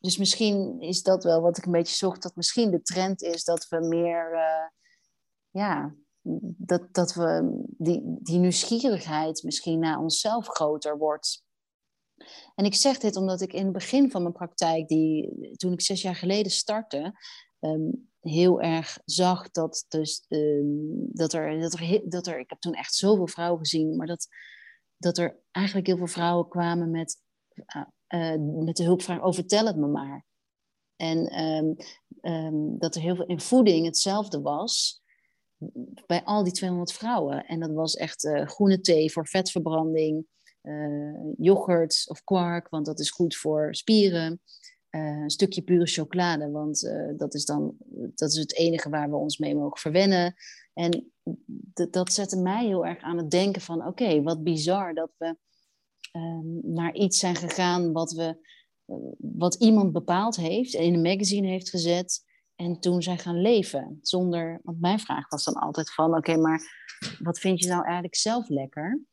[0.00, 2.22] Dus misschien is dat wel wat ik een beetje zocht.
[2.22, 4.32] Dat misschien de trend is dat we meer.
[4.32, 4.82] Uh,
[5.54, 5.94] ja,
[6.56, 11.44] dat, dat we die, die nieuwsgierigheid misschien naar onszelf groter wordt.
[12.54, 15.80] En ik zeg dit omdat ik in het begin van mijn praktijk, die, toen ik
[15.80, 17.12] zes jaar geleden startte,
[17.60, 17.90] ehm,
[18.20, 20.64] heel erg zag dat, dus, ehm,
[21.12, 24.28] dat, er, dat, er, dat er, ik heb toen echt zoveel vrouwen gezien, maar dat,
[24.96, 27.16] dat er eigenlijk heel veel vrouwen kwamen met,
[28.08, 30.24] uh, met de hulpvraag, vertel het me maar.
[30.96, 31.74] En ehm,
[32.78, 35.02] dat er heel veel in voeding hetzelfde was
[36.06, 37.46] bij al die 200 vrouwen.
[37.46, 40.26] En dat was echt uh, groene thee voor vetverbranding,
[40.62, 44.40] uh, yoghurt of kwark, want dat is goed voor spieren.
[44.90, 47.76] Uh, een stukje pure chocolade, want dat is dan
[48.14, 50.34] dat is het enige waar we ons mee mogen verwennen.
[50.74, 51.12] En
[51.90, 55.36] dat zette mij heel erg aan het denken van oké, wat bizar dat we
[56.12, 58.36] um, naar iets zijn gegaan wat, we,
[59.18, 62.22] wat iemand bepaald heeft en in een magazine heeft gezet.
[62.64, 63.98] En toen zijn gaan leven.
[64.02, 66.62] Zonder, want mijn vraag was dan altijd van, oké, maar
[67.22, 69.04] wat vind je nou eigenlijk zelf lekker?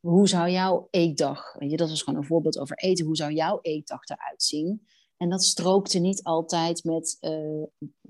[0.00, 3.32] Hoe zou jouw eetdag, weet je, dat was gewoon een voorbeeld over eten, hoe zou
[3.32, 4.86] jouw eetdag eruit zien?
[5.16, 7.62] En dat strookte niet altijd met uh,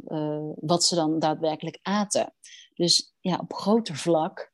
[0.06, 2.34] uh, wat ze dan daadwerkelijk aten.
[2.74, 4.52] Dus ja, op groter vlak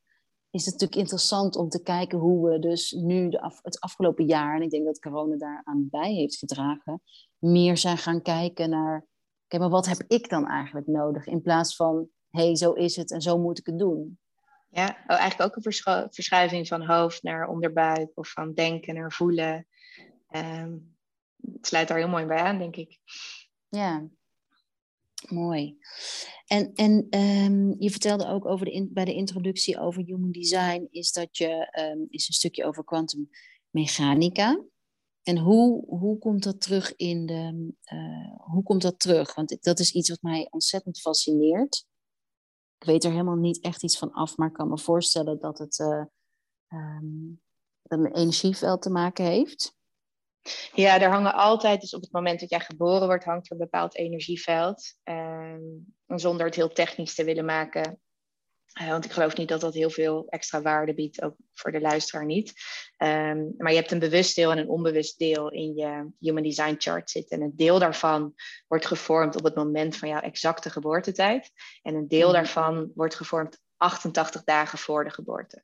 [0.50, 4.26] is het natuurlijk interessant om te kijken hoe we dus nu de af, het afgelopen
[4.26, 7.02] jaar, en ik denk dat corona daar aan bij heeft gedragen,
[7.38, 9.06] meer zijn gaan kijken naar
[9.46, 11.26] Oké, maar wat heb ik dan eigenlijk nodig?
[11.26, 14.18] In plaats van, hé, hey, zo is het en zo moet ik het doen.
[14.70, 15.72] Ja, oh, eigenlijk ook een
[16.10, 19.66] verschuiving van hoofd naar onderbuik of van denken naar voelen.
[20.30, 20.96] Um,
[21.52, 22.98] het sluit daar heel mooi bij aan, denk ik.
[23.68, 24.08] Ja,
[25.28, 25.78] mooi.
[26.46, 30.88] En, en um, je vertelde ook over de in, bij de introductie over human design,
[30.90, 34.64] is dat je um, is een stukje over kwantummechanica.
[35.26, 37.72] En hoe, hoe komt dat terug in de.
[37.92, 39.34] Uh, hoe komt dat terug?
[39.34, 41.86] Want dat is iets wat mij ontzettend fascineert.
[42.78, 45.58] Ik weet er helemaal niet echt iets van af, maar ik kan me voorstellen dat
[45.58, 46.04] het uh,
[46.68, 47.40] um,
[47.82, 49.76] een energieveld te maken heeft.
[50.72, 53.58] Ja, er hangen altijd, dus op het moment dat jij geboren wordt, hangt er een
[53.58, 54.94] bepaald energieveld.
[55.04, 58.00] Um, zonder het heel technisch te willen maken,
[58.80, 61.80] uh, want ik geloof niet dat dat heel veel extra waarde biedt, ook voor de
[61.80, 62.52] luisteraar niet.
[62.98, 66.74] Um, maar je hebt een bewust deel en een onbewust deel in je Human Design
[66.78, 67.38] Chart zitten.
[67.38, 68.34] En een deel daarvan
[68.66, 71.50] wordt gevormd op het moment van jouw exacte geboortetijd.
[71.82, 72.36] En een deel mhm.
[72.36, 75.62] daarvan wordt gevormd 88 dagen voor de geboorte.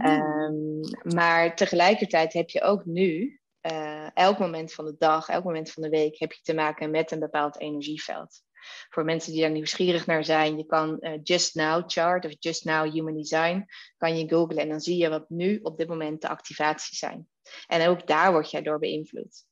[0.00, 0.12] Oh.
[0.12, 0.80] Um,
[1.14, 5.82] maar tegelijkertijd heb je ook nu, uh, elk moment van de dag, elk moment van
[5.82, 8.44] de week, heb je te maken met een bepaald energieveld
[8.88, 12.64] voor mensen die daar nieuwsgierig naar zijn, je kan uh, Just Now Chart of Just
[12.64, 13.64] Now Human Design,
[13.96, 17.28] kan je googlen en dan zie je wat nu op dit moment de activaties zijn.
[17.66, 19.44] En ook daar word jij door beïnvloed.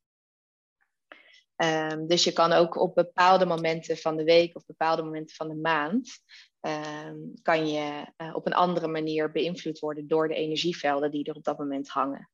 [1.57, 5.49] Um, dus je kan ook op bepaalde momenten van de week of bepaalde momenten van
[5.49, 6.21] de maand,
[6.61, 11.35] um, kan je uh, op een andere manier beïnvloed worden door de energievelden die er
[11.35, 12.31] op dat moment hangen.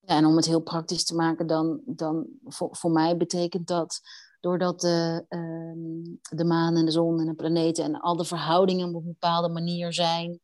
[0.00, 4.00] Ja, en om het heel praktisch te maken, dan, dan voor, voor mij betekent dat
[4.44, 8.88] doordat de, ehm, de maan en de zon en de planeten en al de verhoudingen
[8.88, 10.40] op een bepaalde manier zijn,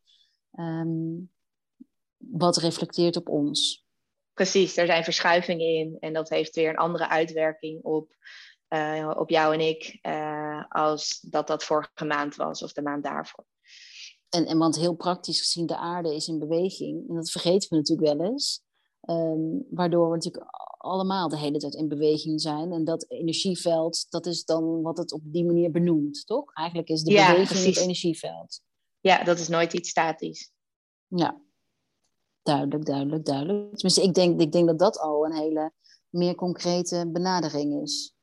[0.52, 1.18] ehm,
[2.16, 3.84] wat reflecteert op ons.
[4.32, 8.14] Precies, er zijn verschuivingen in en dat heeft weer een andere uitwerking op,
[8.68, 13.04] uh, op jou en ik uh, als dat dat vorige maand was of de maand
[13.04, 13.44] daarvoor.
[14.28, 17.76] En, en want heel praktisch gezien, de aarde is in beweging en dat vergeten we
[17.76, 18.62] natuurlijk wel eens.
[19.10, 20.44] Um, waardoor we natuurlijk
[20.76, 22.72] allemaal de hele tijd in beweging zijn.
[22.72, 26.54] En dat energieveld, dat is dan wat het op die manier benoemt, toch?
[26.54, 28.60] Eigenlijk is de beweging het energieveld.
[29.00, 30.52] Ja, dat is nooit iets statisch.
[31.06, 31.40] Ja,
[32.42, 33.76] duidelijk, duidelijk, duidelijk.
[33.76, 35.72] Tenminste, ik denk, ik denk dat dat al een hele
[36.08, 38.14] meer concrete benadering is.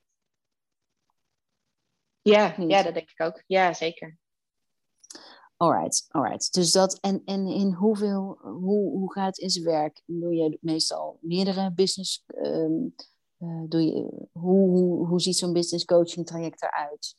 [2.21, 3.43] Ja, ja, dat denk ik ook.
[3.47, 4.17] Ja, zeker.
[5.57, 6.53] Alright, alright.
[6.53, 10.01] Dus dat, en, en in hoeveel, hoe, hoe gaat het in zijn werk?
[10.05, 12.95] Doe je meestal meerdere business, um,
[13.67, 17.15] doe je, hoe, hoe, hoe ziet zo'n business coaching traject eruit?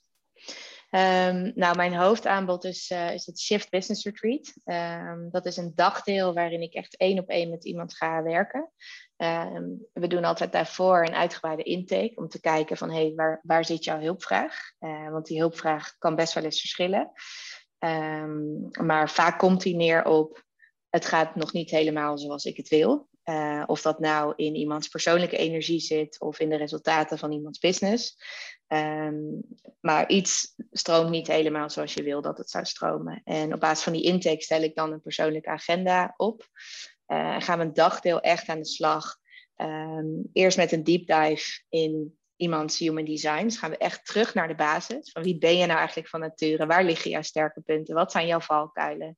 [0.90, 4.54] Um, nou, mijn hoofdaanbod is, uh, is het Shift Business Retreat.
[4.64, 8.70] Um, dat is een dagdeel waarin ik echt één op één met iemand ga werken.
[9.92, 13.84] We doen altijd daarvoor een uitgebreide intake om te kijken van hey, waar, waar zit
[13.84, 14.72] jouw hulpvraag?
[14.80, 17.10] Uh, want die hulpvraag kan best wel eens verschillen.
[17.78, 20.46] Um, maar vaak komt hij neer op
[20.90, 23.08] het gaat nog niet helemaal zoals ik het wil.
[23.24, 27.58] Uh, of dat nou in iemands persoonlijke energie zit of in de resultaten van iemands
[27.58, 28.16] business.
[28.66, 29.42] Um,
[29.80, 33.20] maar iets stroomt niet helemaal zoals je wil dat het zou stromen.
[33.24, 36.48] En op basis van die intake stel ik dan een persoonlijke agenda op.
[37.06, 39.16] Uh, gaan we een dagdeel echt aan de slag.
[39.56, 43.42] Um, eerst met een deep dive in iemands human design.
[43.42, 45.10] Dus gaan we echt terug naar de basis.
[45.12, 46.66] Van wie ben je nou eigenlijk van nature?
[46.66, 47.94] Waar liggen jouw sterke punten?
[47.94, 49.16] Wat zijn jouw valkuilen?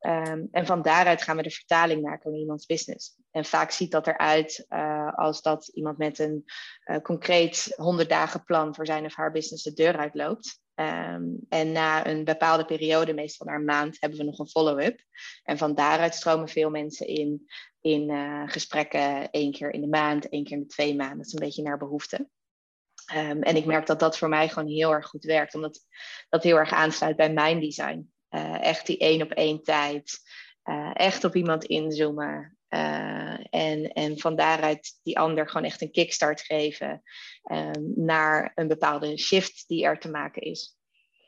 [0.00, 3.16] Um, en van daaruit gaan we de vertaling maken in iemands business.
[3.30, 6.44] En vaak ziet dat eruit uh, als dat iemand met een
[6.84, 10.60] uh, concreet 100 dagen plan voor zijn of haar business de deur uitloopt.
[10.74, 15.00] Um, en na een bepaalde periode, meestal na een maand, hebben we nog een follow-up.
[15.42, 17.46] En van daaruit stromen veel mensen in,
[17.80, 21.16] in uh, gesprekken één keer in de maand, één keer in de twee maanden.
[21.16, 22.28] Dat is een beetje naar behoefte.
[23.14, 25.80] Um, en ik merk dat dat voor mij gewoon heel erg goed werkt, omdat
[26.28, 28.12] dat heel erg aansluit bij mijn design.
[28.30, 30.18] Uh, echt die één op één tijd.
[30.64, 32.56] Uh, echt op iemand inzoomen.
[32.68, 37.02] Uh, en, en van daaruit die ander gewoon echt een kickstart geven
[37.52, 40.76] um, naar een bepaalde shift die er te maken is.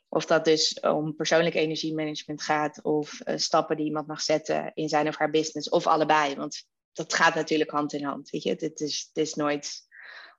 [0.09, 5.09] Of dat dus om persoonlijk energiemanagement gaat of stappen die iemand mag zetten in zijn
[5.09, 6.35] of haar business of allebei.
[6.35, 8.31] Want dat gaat natuurlijk hand in hand.
[8.31, 8.51] Weet je?
[8.51, 9.83] Het, is, het is nooit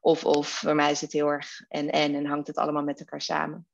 [0.05, 0.47] of of.
[0.47, 3.67] Voor mij is het heel erg en en en hangt het allemaal met elkaar samen.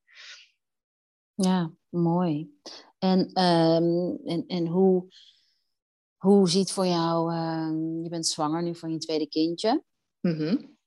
[1.33, 2.59] Ja, mooi.
[2.97, 5.07] En, um, en, en hoe,
[6.17, 9.83] hoe ziet voor jou, uh, je bent zwanger nu van je tweede kindje.
[10.19, 10.77] Mm -hmm.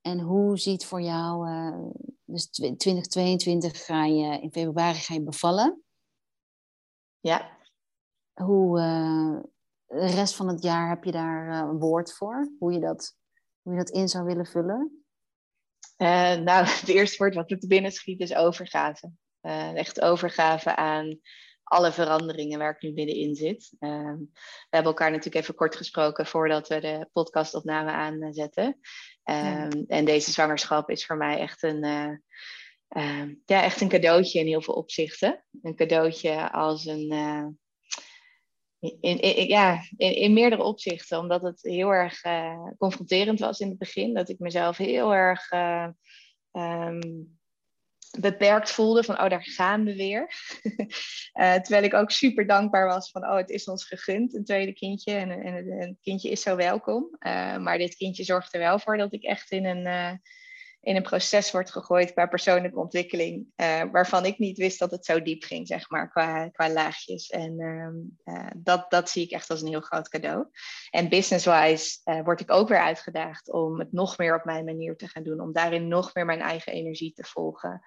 [0.00, 1.90] En hoe ziet voor jou, uh,
[2.24, 5.82] dus 2022 ga je, in februari ga je bevallen.
[7.20, 7.56] Ja.
[8.32, 9.40] Hoe, uh,
[9.86, 12.52] de rest van het jaar heb je daar uh, een woord voor?
[12.58, 13.16] Hoe je, dat,
[13.62, 15.02] hoe je dat in zou willen vullen?
[16.44, 19.12] nou, het eerste woord wat er te binnen schiet is overgave.
[19.74, 21.20] echt overgave aan
[21.68, 23.72] alle veranderingen waar ik nu middenin zit.
[23.80, 28.64] Uh, we hebben elkaar natuurlijk even kort gesproken voordat we de podcastopname aanzetten.
[28.64, 28.74] Um,
[29.24, 29.68] ja.
[29.86, 32.12] En deze zwangerschap is voor mij echt een, uh,
[32.88, 35.44] uh, ja, echt een cadeautje in heel veel opzichten.
[35.62, 37.58] Een cadeautje als een.
[38.80, 42.20] In, ja, in, meerdere opzichten, omdat het heel erg
[42.76, 44.14] confronterend was in het begin.
[44.14, 45.50] Dat ik mezelf heel erg
[46.52, 47.38] um,
[48.20, 50.32] beperkt voelde van, oh, daar gaan we weer.
[51.40, 54.72] uh, terwijl ik ook super dankbaar was van, oh, het is ons gegund, een tweede
[54.72, 55.12] kindje.
[55.12, 57.16] En, en, het kindje is zo welkom.
[57.58, 60.20] Maar dit kindje zorgt er wel voor dat ik echt in een,
[60.80, 63.46] in een proces word gegooid qua persoonlijke ontwikkeling.
[63.92, 67.28] waarvan ik niet wist dat het zo diep ging, zeg maar, qua, qua laagjes.
[67.28, 70.46] En ehm, dat, dat zie ik echt als een heel groot cadeau.
[70.90, 75.08] En business-wise word ik ook weer uitgedaagd om het nog meer op mijn manier te
[75.08, 75.40] gaan doen.
[75.40, 77.82] Om daarin nog meer mijn eigen energie te volgen.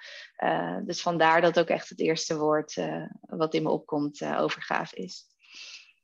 [0.86, 2.82] Dus vandaar dat ook echt het eerste woord
[3.20, 5.31] wat in me opkomt overgave is.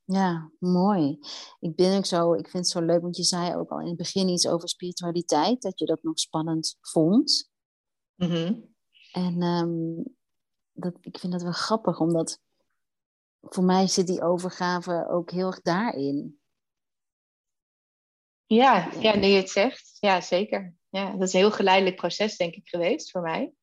[0.09, 1.19] Ja, mooi.
[1.59, 3.87] Ik ben ook zo, ik vind het zo leuk, want je zei ook al in
[3.87, 7.51] het begin iets over spiritualiteit, dat je dat nog spannend vond.
[8.15, 8.75] Mm -hmm.
[9.11, 10.03] En um,
[10.71, 12.39] dat, ik vind dat wel grappig, omdat
[13.41, 16.39] voor mij zit die overgave ook heel erg daarin.
[18.45, 19.97] Ja, ja, nu je het zegt.
[19.99, 20.75] Ja, zeker.
[20.89, 23.53] Ja, dat is een heel geleidelijk proces, denk ik, geweest voor mij.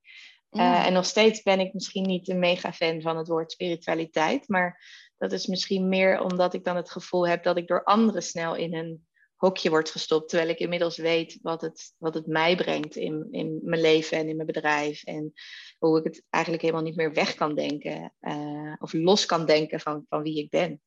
[0.51, 0.81] Ja.
[0.81, 4.49] Uh, en nog steeds ben ik misschien niet een mega fan van het woord spiritualiteit.
[4.49, 4.81] Maar
[5.25, 8.55] dat is misschien meer omdat ik dan het gevoel heb dat ik door anderen snel
[8.55, 10.29] in een hokje word gestopt.
[10.29, 14.29] Terwijl ik inmiddels weet wat het, wat het mij brengt in, in mijn leven en
[14.29, 15.05] in mijn bedrijf.
[15.05, 15.33] En
[15.79, 18.15] hoe ik het eigenlijk helemaal niet meer weg kan denken.
[18.21, 20.81] Uh, of los kan denken van, van wie ik ben.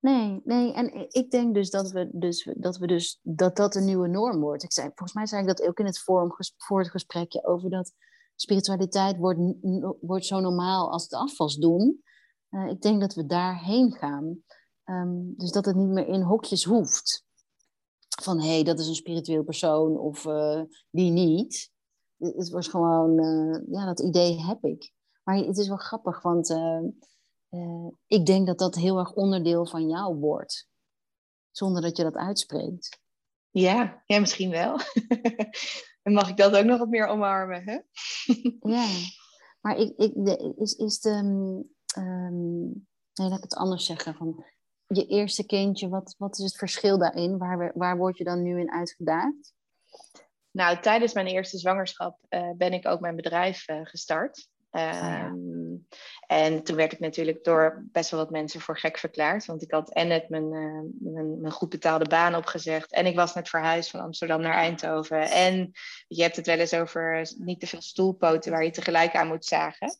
[0.00, 3.84] Nee, nee, en ik denk dus dat we dus, dat, we dus, dat, dat een
[3.84, 4.62] nieuwe norm wordt.
[4.62, 7.70] Ik zei, volgens mij zei ik dat ook in het forum voor het gesprekje over
[7.70, 7.92] dat
[8.34, 9.40] spiritualiteit wordt,
[10.00, 12.02] wordt zo normaal als het afwas doen.
[12.54, 14.42] Uh, ik denk dat we daarheen gaan.
[14.84, 17.24] Um, dus dat het niet meer in hokjes hoeft.
[18.22, 21.72] Van hé, hey, dat is een spiritueel persoon of uh, die niet.
[22.18, 24.92] Het was gewoon, uh, ja, dat idee heb ik.
[25.22, 26.56] Maar het is wel grappig, want
[28.06, 30.68] ik denk dat dat heel erg onderdeel van jou wordt.
[31.50, 33.00] Zonder dat je dat uitspreekt.
[33.50, 34.78] Ja, ja misschien wel.
[36.02, 37.62] Dan mag ik dat ook nog wat meer omarmen.
[37.64, 37.78] Hè?
[38.74, 38.86] ja,
[39.60, 41.72] maar ik, ik, de, is, is de.
[41.98, 44.14] Um, nee, laat ik het anders zeggen.
[44.14, 44.44] Van
[44.86, 47.38] je eerste kindje, wat, wat is het verschil daarin?
[47.38, 49.54] Waar, waar word je dan nu in uitgedaagd?
[50.50, 54.48] Nou, tijdens mijn eerste zwangerschap uh, ben ik ook mijn bedrijf uh, gestart.
[54.70, 55.32] Um, oh ja.
[56.26, 59.44] En toen werd ik natuurlijk door best wel wat mensen voor gek verklaard.
[59.44, 62.92] Want ik had en net mijn, uh, mijn, mijn, goed betaalde baan opgezegd.
[62.92, 65.30] En ik was net verhuisd van Amsterdam naar Eindhoven.
[65.30, 65.70] En
[66.08, 69.44] je hebt het wel eens over niet te veel stoelpoten waar je tegelijk aan moet
[69.44, 69.98] zagen.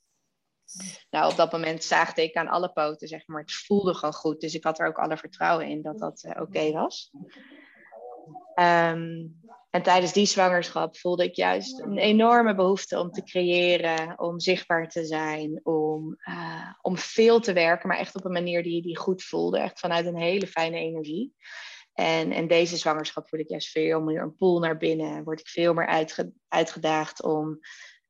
[1.11, 3.41] Nou, op dat moment zaagde ik aan alle poten, zeg maar.
[3.41, 4.41] Het voelde gewoon goed.
[4.41, 7.11] Dus ik had er ook alle vertrouwen in dat dat uh, oké was.
[8.55, 14.41] Um, en tijdens die zwangerschap voelde ik juist een enorme behoefte om te creëren, om
[14.41, 18.83] zichtbaar te zijn, om, uh, om veel te werken, maar echt op een manier die,
[18.83, 19.59] die goed voelde.
[19.59, 21.35] Echt vanuit een hele fijne energie.
[21.95, 25.25] En, en deze zwangerschap voel ik juist veel meer een pool naar binnen.
[25.25, 26.09] Word ik veel meer
[26.49, 27.59] uitgedaagd om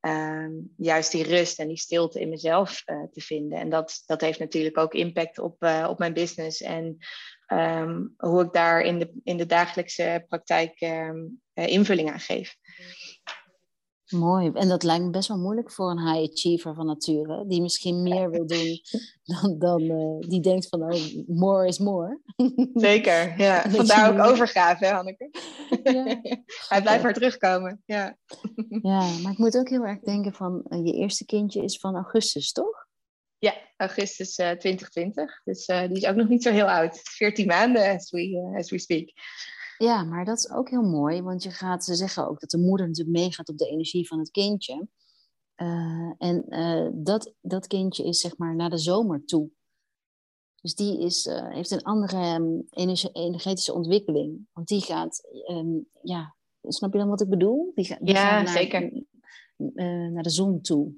[0.05, 3.59] ehm, juist die rust en die stilte in mezelf uh, te vinden.
[3.59, 6.96] En dat, dat heeft natuurlijk ook impact op, uh, op mijn business en
[7.48, 12.57] um, hoe ik daar in de, in de dagelijkse praktijk um, uh, invulling aan geef.
[14.09, 14.50] Mooi.
[14.55, 18.02] En dat lijkt me best wel moeilijk voor een high achiever van nature, die misschien
[18.02, 18.80] meer wil doen
[19.24, 22.20] dan, dan uh, die denkt van, oh, more is more.
[22.74, 23.70] Zeker, ja.
[23.70, 25.30] Vandaar ook overgave, hè, Hanneke?
[25.82, 26.05] Ja.
[26.68, 28.16] Hij blijft maar terugkomen, ja.
[28.82, 31.94] Ja, maar ik moet ook heel erg denken van, uh, je eerste kindje is van
[31.94, 32.86] augustus, toch?
[33.38, 35.42] Ja, augustus uh, 2020.
[35.44, 37.00] Dus die is ook nog niet zo heel oud.
[37.02, 39.12] 14 maanden, as we, as we speak.
[39.79, 42.59] Ja, maar dat is ook heel mooi, want je gaat, ze zeggen ook dat de
[42.59, 44.89] moeder natuurlijk meegaat op de energie van het kindje.
[45.57, 49.51] Uh, en uh, dat, dat kindje is zeg maar naar de zomer toe.
[50.61, 52.64] Dus die is, uh, heeft een andere um,
[53.12, 54.47] energetische ontwikkeling.
[54.53, 55.20] Want die gaat,
[55.51, 57.72] um, ja, snap je dan wat ik bedoel?
[57.75, 59.05] Die, ga, die ja, gaat naar, zeker.
[60.12, 60.93] naar de zon toe.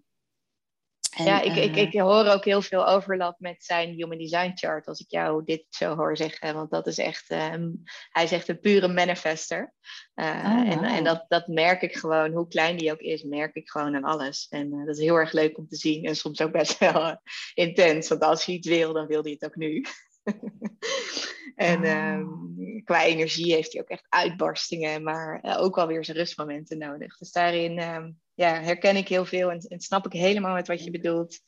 [1.16, 4.86] En, ja, ik, ik, ik hoor ook heel veel overlap met zijn Human Design Chart
[4.86, 6.54] als ik jou dit zo hoor zeggen.
[6.54, 9.74] Want dat is echt, um, hij is echt een pure manifester.
[10.14, 13.54] Uh, oh, en, en dat, dat merk ik gewoon, hoe klein die ook is, merk
[13.54, 14.46] ik gewoon aan alles.
[14.48, 17.20] En uh, dat is heel erg leuk om te zien en soms ook best wel
[17.54, 18.08] intens.
[18.08, 19.84] Want als hij iets wil, dan wil hij het ook nu.
[21.54, 26.78] en um, qua energie heeft hij ook echt uitbarstingen, maar ook wel weer zijn rustmomenten
[26.78, 27.18] nodig.
[27.18, 30.84] Dus daarin um, ja, herken ik heel veel en, en, snap ik helemaal met wat
[30.84, 31.38] je bedoelt.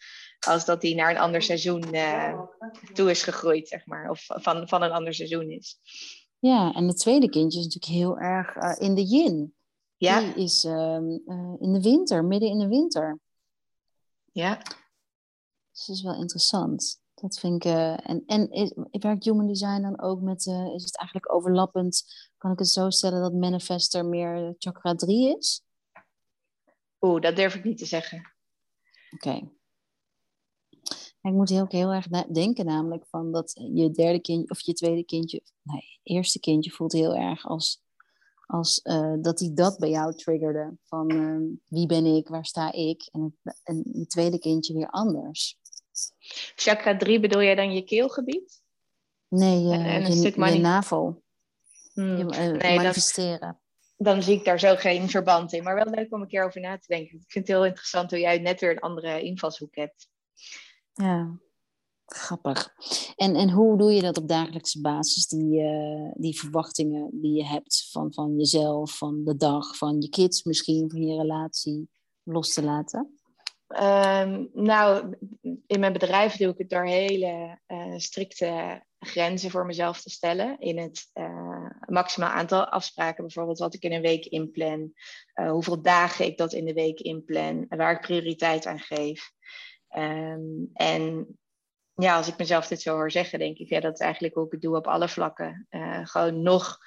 [0.47, 2.41] Als dat hij naar een ander seizoen uh,
[2.93, 4.11] toe is gegroeid, zeg maar.
[4.11, 5.78] Of van, van een ander seizoen is.
[6.39, 9.55] Ja, en het tweede kindje is natuurlijk heel erg uh, in de yin.
[9.97, 10.20] Ja.
[10.20, 10.97] Die is uh,
[11.59, 13.18] in de winter, midden in de winter.
[14.32, 14.57] Ja.
[15.72, 17.01] Dus dat is wel interessant.
[17.14, 17.72] Dat vind ik.
[18.05, 20.47] en en is, werkt Human Design dan ook met.
[20.47, 22.05] is het eigenlijk overlappend?
[22.36, 25.62] Kan ik het zo stellen dat Manifester meer chakra 3 is?
[27.01, 28.32] Oeh, dat durf ik niet te zeggen.
[29.11, 29.28] Oké.
[29.28, 29.51] Okay.
[31.22, 35.05] Ik moet heel, heel erg denken namelijk van dat je derde kindje of je tweede
[35.05, 37.82] kindje, nee, eerste kindje voelt heel erg als,
[38.46, 40.76] als uh, dat hij dat bij jou triggerde.
[40.84, 43.09] Van uh, wie ben ik, waar sta ik?
[43.12, 45.59] En het, en het tweede kindje weer anders.
[46.55, 48.62] Chakra 3 bedoel jij dan je keelgebied?
[49.28, 51.22] Nee, uh, en, en een je, stuk je navel.
[51.92, 52.16] Hmm.
[52.16, 53.61] Je, nee, manifesteren.
[54.01, 55.62] Dan zie ik daar zo geen verband in.
[55.62, 57.16] Maar wel leuk om een keer over na te denken.
[57.16, 60.09] Ik vind het heel interessant hoe jij net weer een andere invalshoek hebt.
[60.92, 61.38] Ja,
[62.07, 62.74] grappig.
[63.16, 67.46] En, en hoe doe je dat op dagelijkse basis, die, uh, die verwachtingen die je
[67.46, 71.88] hebt van, van jezelf, van de dag, van je kids misschien, van je relatie
[72.22, 73.18] los te laten?
[73.68, 75.16] Um, nou,
[75.66, 80.59] in mijn bedrijf doe ik het door hele uh, strikte grenzen voor mezelf te stellen.
[80.59, 84.92] In het uh, maximaal aantal afspraken, bijvoorbeeld wat ik in een week inplan.
[85.34, 87.66] Uh, hoeveel dagen ik dat in de week inplan.
[87.68, 89.30] Waar ik prioriteit aan geef.
[89.96, 91.38] Um, en
[91.94, 94.46] ja, als ik mezelf dit zo hoor zeggen, denk ik, ja, dat is eigenlijk hoe
[94.46, 95.66] ik het doe op alle vlakken.
[95.70, 96.78] Uh, gewoon nog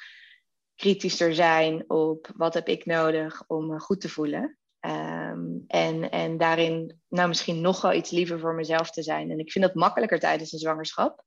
[0.76, 4.58] kritischer zijn op wat heb ik nodig om me goed te voelen.
[4.86, 9.32] Um, en, en daarin nou misschien nog wel iets liever voor mezelf te zijn.
[9.32, 11.24] En ik vind dat makkelijker tijdens een zwangerschap.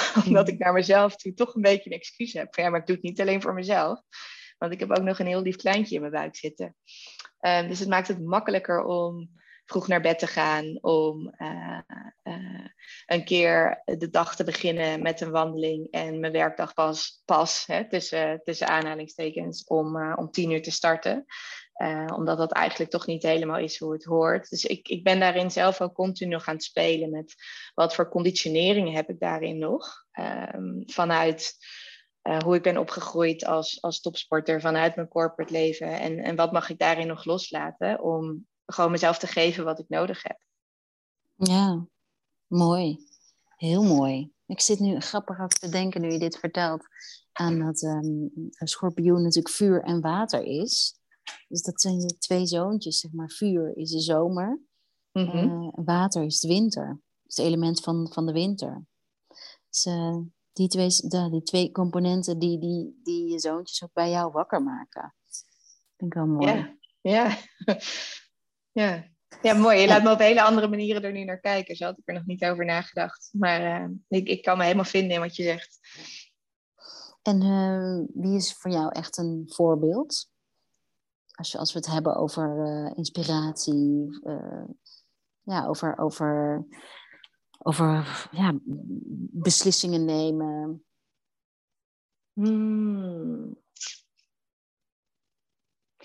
[0.26, 2.54] Omdat ik naar mezelf toe toch een beetje een excuus heb.
[2.54, 4.00] Van, ja, maar ik doe het niet alleen voor mezelf.
[4.58, 6.76] Want ik heb ook nog een heel lief kleintje in mijn buik zitten.
[7.40, 9.30] Um, dus het maakt het makkelijker om
[9.64, 10.78] vroeg naar bed te gaan.
[10.80, 11.78] Om uh,
[12.22, 12.66] uh,
[13.06, 15.90] een keer de dag te beginnen met een wandeling.
[15.90, 20.70] En mijn werkdag pas, pas hè, tussen, tussen aanhalingstekens, om, uh, om tien uur te
[20.70, 21.24] starten.
[21.76, 24.48] Uh, omdat dat eigenlijk toch niet helemaal is hoe het hoort.
[24.48, 27.34] Dus ik, ik ben daarin zelf ook continu nog aan het spelen met
[27.74, 30.04] wat voor conditioneringen heb ik daarin nog.
[30.54, 31.56] Um, vanuit
[32.22, 36.00] uh, hoe ik ben opgegroeid als, als topsporter, vanuit mijn corporate leven.
[36.00, 39.88] En, en wat mag ik daarin nog loslaten om gewoon mezelf te geven wat ik
[39.88, 40.38] nodig heb.
[41.34, 41.86] Ja,
[42.46, 42.98] mooi.
[43.56, 44.32] Heel mooi.
[44.46, 46.86] Ik zit nu grappig ook te denken nu je dit vertelt
[47.32, 51.00] aan dat um, een schorpioen natuurlijk vuur en water is.
[51.48, 53.28] Dus dat zijn je twee zoontjes, zeg maar.
[53.28, 54.60] Vuur is de zomer,
[55.12, 55.62] mm -hmm.
[55.62, 56.88] uh, water is de winter.
[56.88, 58.84] Het is het element van, van de winter.
[59.68, 60.18] Dus uh,
[60.52, 64.62] die, twee, de, die twee componenten die, die, die je zoontjes ook bij jou wakker
[64.62, 65.14] maken.
[65.96, 66.52] Vind ik wel mooi.
[66.52, 67.38] Ja, ja.
[68.82, 69.10] ja.
[69.42, 69.78] Ja, mooi.
[69.78, 71.76] Je laat me op hele andere manieren er nu naar kijken.
[71.76, 73.28] Zo had ik er nog niet over nagedacht.
[73.32, 75.78] Maar uh, ik, ik kan me helemaal vinden in wat je zegt.
[77.22, 77.38] En
[78.14, 80.31] wie is voor jou echt een voorbeeld?
[81.42, 84.64] Als, je, als we het hebben over uh, inspiratie, uh,
[85.40, 86.64] ja, over, over,
[87.58, 88.58] over ja,
[89.32, 90.84] beslissingen nemen.
[92.32, 93.60] Hmm.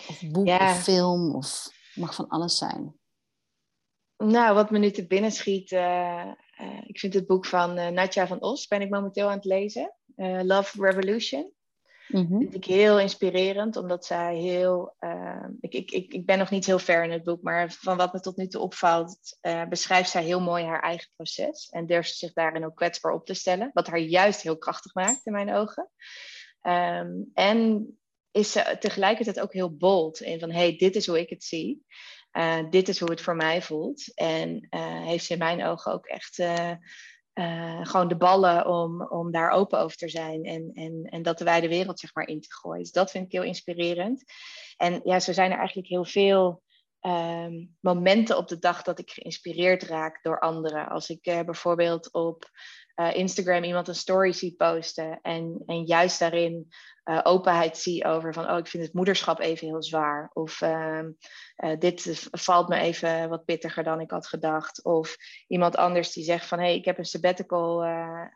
[0.08, 2.98] Of boek of film, of mag van alles zijn.
[4.16, 7.88] Nou, wat me nu te binnen schiet, uh, uh, ik vind het boek van uh,
[7.88, 9.94] Natja van Os, ben ik momenteel aan het lezen.
[10.42, 11.52] Love Revolution.
[12.08, 14.96] Mm vind ik heel inspirerend, omdat zij heel.
[15.60, 18.12] ik, ik, ik, ik ben nog niet heel ver in het boek, maar van wat
[18.12, 19.38] me tot nu toe opvalt,
[19.68, 21.68] beschrijft zij heel mooi haar eigen proces.
[21.68, 25.26] En durft zich daarin ook kwetsbaar op te stellen, wat haar juist heel krachtig maakt
[25.26, 25.90] in mijn ogen.
[26.62, 27.88] Um, en
[28.30, 31.84] is ze tegelijkertijd ook heel bold in van hey, dit is hoe ik het zie.
[32.32, 34.14] Uh, dit is hoe het voor mij voelt.
[34.14, 36.42] En uh, heeft ze in mijn ogen ook echt
[37.38, 40.44] uh, gewoon de ballen om, om daar open over te zijn.
[40.44, 42.82] En, en, en dat de wijde wereld zeg maar in te gooien.
[42.82, 44.24] Dus dat vind ik heel inspirerend.
[44.76, 46.62] En ja, zo zijn er eigenlijk heel veel
[47.00, 50.88] um, momenten op de dag dat ik geïnspireerd raak door anderen.
[50.88, 52.50] Als ik bijvoorbeeld op
[53.12, 56.68] Instagram iemand een story zie posten en, en juist daarin
[57.08, 60.30] uh, openheid zie over van, oh, ik vind het moederschap even heel zwaar.
[60.32, 61.04] Of uh,
[61.78, 64.84] dit valt me even wat pittiger dan ik had gedacht.
[64.84, 68.26] Of iemand anders die zegt van, hé, hey, ik heb een sabbatical, eh,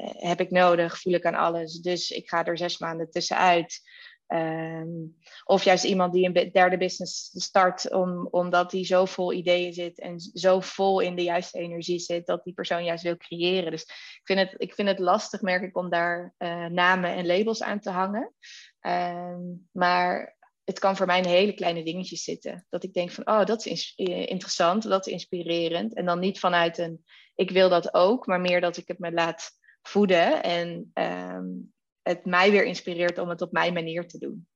[0.00, 1.80] heb ik nodig, voel ik aan alles.
[1.80, 3.80] Dus ik ga er zes maanden tussenuit.
[4.28, 9.72] Um, of juist iemand die een derde business start om, omdat hij zo vol ideeën
[9.72, 13.70] zit en zo vol in de juiste energie zit dat die persoon juist wil creëren.
[13.70, 17.26] Dus ik vind het, ik vind het lastig, merk ik, om daar uh, namen en
[17.26, 18.32] labels aan te hangen.
[18.80, 22.66] Um, maar het kan voor mij in hele kleine dingetjes zitten.
[22.68, 25.94] Dat ik denk van, oh, dat is interessant, dat is inspirerend.
[25.94, 27.04] En dan niet vanuit een,
[27.34, 29.50] ik wil dat ook, maar meer dat ik het me laat
[29.82, 31.74] voeden en um,
[32.08, 34.48] het mij weer inspireert om het op mijn manier te doen.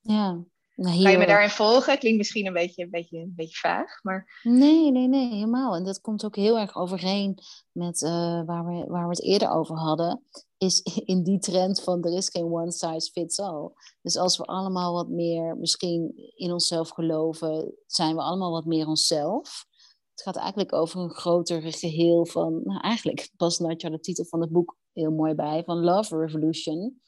[0.00, 0.44] Ja.
[0.74, 1.02] Nou.
[1.02, 1.98] Kan je me daarin volgen?
[1.98, 4.40] Klinkt misschien een beetje, een, beetje, een beetje vaag, maar...
[4.42, 5.74] Nee, nee, nee, helemaal.
[5.74, 7.38] En dat komt ook heel erg overeen
[7.72, 10.24] met uh, waar, we, waar we het eerder over hadden.
[10.58, 10.80] Is
[11.12, 13.70] in die trend van er is geen one size fits all.
[14.02, 18.86] Dus als we allemaal wat meer misschien in onszelf geloven, zijn we allemaal wat meer
[18.86, 19.66] onszelf.
[20.10, 24.40] Het gaat eigenlijk over een groter geheel van, nou eigenlijk past Natja de titel van
[24.40, 27.00] het boek heel mooi bij, van Love Revolution,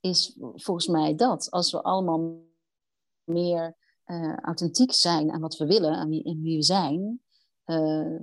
[0.00, 1.50] is volgens mij dat.
[1.50, 2.44] Als we allemaal
[3.24, 7.22] meer uh, authentiek zijn aan wat we willen, aan wie, wie we zijn,
[7.66, 8.20] uh,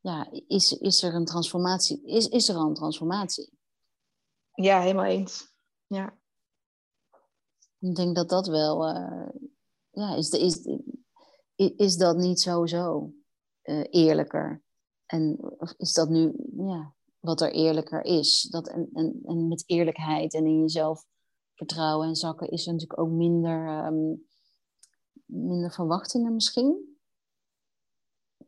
[0.00, 3.58] ja, is, is er een transformatie, is, is er al een transformatie.
[4.54, 5.52] Ja, helemaal eens.
[5.86, 6.18] Ja.
[7.78, 9.28] Ik denk dat dat wel, uh,
[9.90, 10.68] ja, is, de, is,
[11.76, 13.12] is dat niet sowieso
[13.90, 14.62] eerlijker?
[15.06, 15.38] En
[15.76, 18.42] is dat nu, ja, wat er eerlijker is.
[18.42, 21.04] Dat, en, en, en met eerlijkheid en in jezelf
[21.54, 24.26] vertrouwen en zakken is er natuurlijk ook minder, um,
[25.24, 26.98] minder verwachtingen misschien.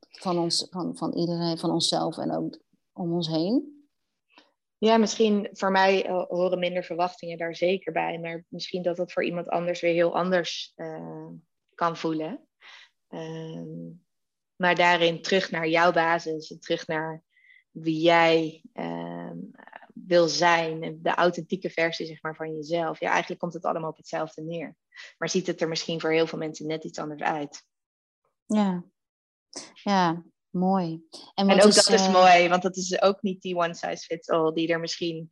[0.09, 2.59] Van, ons, van, van iedereen, van onszelf en ook
[2.93, 3.87] om ons heen.
[4.79, 8.19] Ja, misschien voor mij uh, horen minder verwachtingen daar zeker bij.
[8.19, 11.29] Maar misschien dat dat voor iemand anders weer heel anders uh,
[11.75, 12.47] kan voelen.
[13.11, 13.63] Uh,
[14.57, 17.23] maar daarin terug naar jouw basis terug naar
[17.73, 19.31] wie jij uh,
[19.95, 23.01] wil zijn, de authentieke versie zeg maar, van jezelf.
[23.01, 24.77] Ja, eigenlijk komt het allemaal op hetzelfde neer.
[25.19, 27.65] Maar ziet het er misschien voor heel veel mensen net iets anders uit.
[28.47, 28.85] Ja,
[29.73, 31.03] ja mooi.
[31.35, 34.05] En, en ook dat is eh, mooi, want dat is ook niet die one size
[34.05, 35.29] fits all die er misschien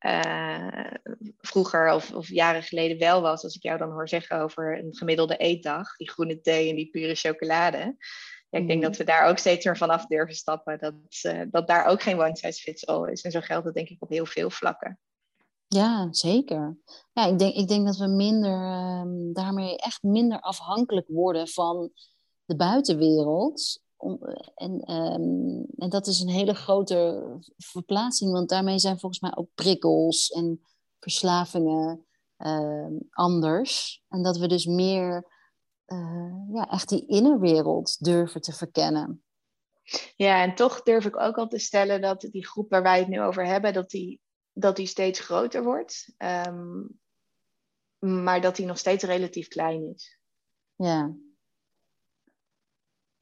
[0.00, 0.90] uh,
[1.38, 3.42] vroeger of, of, jaren geleden wel was.
[3.42, 6.90] Als ik jou dan hoor zeggen over een gemiddelde eetdag, die groene thee en die
[6.90, 7.96] pure chocolade
[8.56, 8.98] ik denk dat mhm.
[8.98, 10.78] we daar ook steeds meer vanaf durven stappen.
[10.78, 13.22] Dat, uh, dat daar ook geen one size fits all is.
[13.22, 14.98] En zo geldt het denk ik op heel veel vlakken.
[15.66, 16.78] Ja, zeker.
[17.12, 21.90] Ja, ik denk, ik denk dat we minder, um, daarmee echt minder afhankelijk worden van
[22.44, 23.82] de buitenwereld.
[23.96, 24.18] Om,
[24.54, 27.24] en, um, en dat is een hele grote
[27.56, 30.60] verplaatsing, want daarmee zijn volgens mij ook prikkels en
[31.00, 32.04] verslavingen
[32.38, 34.02] um, anders.
[34.08, 35.26] En dat we dus meer
[35.86, 39.24] uh, ja, echt die innerwereld durven te verkennen.
[40.16, 43.08] Ja, en toch durf ik ook al te stellen dat die groep waar wij het
[43.08, 44.20] nu over hebben, dat die,
[44.52, 46.14] dat die steeds groter wordt.
[46.46, 47.00] Um,
[47.98, 50.18] maar dat die nog steeds relatief klein is.
[50.74, 51.14] Ja.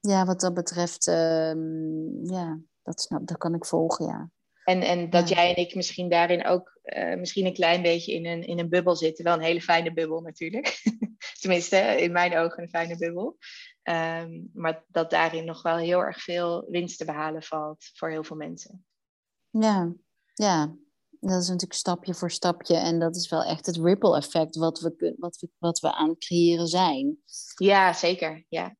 [0.01, 4.31] Ja, wat dat betreft, um, ja, dat, snap, dat kan ik volgen, ja.
[4.65, 8.27] En, en dat jij en ik misschien daarin ook uh, misschien een klein beetje in
[8.27, 9.25] een, in een bubbel zitten.
[9.25, 10.83] Wel een hele fijne bubbel natuurlijk.
[11.41, 13.37] Tenminste, in mijn ogen een fijne bubbel.
[13.83, 18.25] Um, maar dat daarin nog wel heel erg veel winst te behalen valt voor heel
[18.25, 18.85] veel mensen.
[19.51, 19.93] Ja,
[20.35, 20.77] ja.
[21.21, 22.77] Dat is natuurlijk stapje voor stapje.
[22.77, 26.09] En dat is wel echt het ripple effect wat we, wat we, wat we aan
[26.09, 27.19] het creëren zijn.
[27.55, 28.45] Ja, zeker.
[28.49, 28.77] Ja.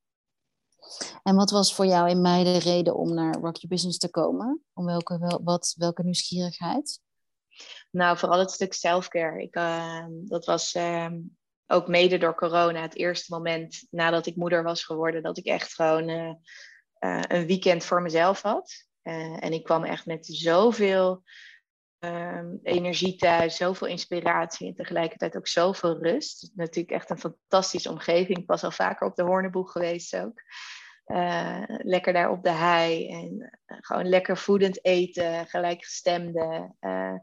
[1.23, 4.11] En wat was voor jou in mei de reden om naar Rock Your Business te
[4.11, 4.63] komen?
[4.73, 7.01] Om welke, wel, wat, welke nieuwsgierigheid?
[7.91, 9.43] Nou, vooral het stuk selfcare.
[9.43, 11.19] Ik, ehm, dat was ehm,
[11.67, 15.75] ook mede door corona het eerste moment nadat ik moeder was geworden, dat ik echt
[15.75, 16.33] gewoon uh,
[17.29, 18.87] een weekend voor mezelf had.
[19.03, 21.23] Uh, en ik kwam echt met zoveel
[22.05, 26.51] um, energie thuis, zoveel inspiratie en tegelijkertijd ook zoveel rust.
[26.55, 28.39] Natuurlijk echt een fantastische omgeving.
[28.39, 30.43] Ik was al vaker op de Horneboeg geweest ook.
[31.07, 36.75] Uh, lekker daar op de hei en uh, gewoon lekker voedend eten, gelijkgestemde.
[36.81, 37.15] Uh,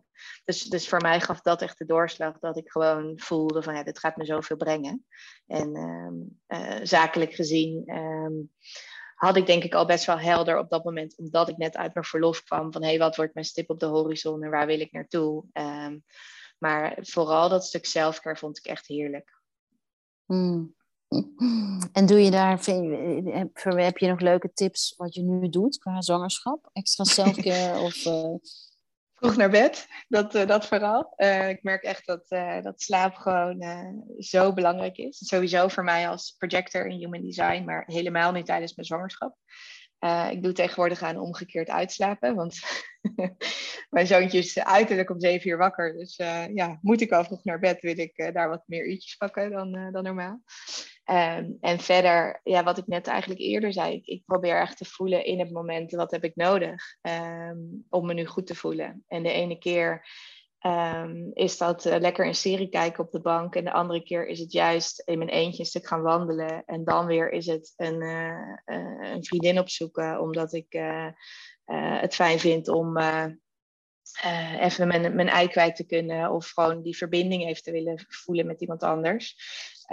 [0.45, 3.84] dus, dus voor mij gaf dat echt de doorslag dat ik gewoon voelde van ja,
[3.84, 5.05] dit gaat me zoveel brengen.
[5.47, 6.39] En um,
[6.86, 8.51] zakelijk gezien um,
[9.20, 11.93] had ik denk ik al best wel helder op dat moment, omdat ik net uit
[11.93, 14.65] mijn verlof kwam van hé, hey, wat wordt mijn stip op de horizon en waar
[14.65, 15.43] wil ik naartoe.
[15.53, 16.03] Um,
[16.57, 19.41] maar vooral dat stuk zelfcare vond ik echt heerlijk.
[20.26, 20.76] Hmm.
[21.91, 22.65] En doe je daar,
[23.84, 26.70] heb je nog leuke tips wat je nu doet qua zwangerschap?
[26.74, 28.05] Extra selfcare of...
[28.05, 28.36] Uh...
[29.20, 31.13] Vroeg naar bed, dat, uh, dat vooral.
[31.17, 32.28] Uh, ik merk echt dat,
[32.63, 33.63] dat slaap gewoon
[34.17, 35.17] zo belangrijk is.
[35.17, 39.36] Sowieso voor mij als projector in Human Design, maar helemaal niet tijdens mijn zwangerschap.
[40.32, 42.59] ik doe tegenwoordig aan omgekeerd uitslapen, want
[43.89, 45.97] mijn zoontje is uiterlijk om zeven uur wakker.
[45.97, 46.15] Dus
[46.53, 49.91] ja, moet ik al vroeg naar bed, wil ik daar wat meer uurtjes pakken dan,
[49.91, 50.41] dan normaal.
[51.12, 54.86] Um, en verder, ja, wat ik net eigenlijk eerder zei, ik, ik, probeer echt te
[54.86, 59.03] voelen in het moment wat heb ik nodig um, om me nu goed te voelen.
[59.07, 60.07] En de ene keer
[60.66, 64.28] um, is dat uh, lekker een serie kijken op de bank en de andere keer
[64.28, 66.64] is het juist in mijn eentje een stuk gaan wandelen.
[66.66, 70.80] En dan weer is het een, uh, uh, een vriendin opzoeken, omdat ik
[71.99, 72.97] het fijn vind om
[74.60, 78.45] even mijn, mijn ei kwijt te kunnen of gewoon die verbinding even te willen voelen
[78.45, 79.36] met iemand anders.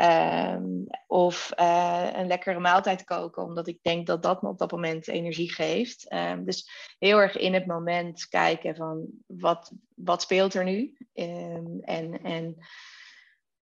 [0.01, 4.70] Um, of uh, een lekkere maaltijd koken, omdat ik denk dat dat me op dat
[4.70, 6.12] moment energie geeft.
[6.12, 10.97] Um, dus heel erg in het moment kijken van wat, wat speelt er nu?
[11.14, 12.57] Um, en, en,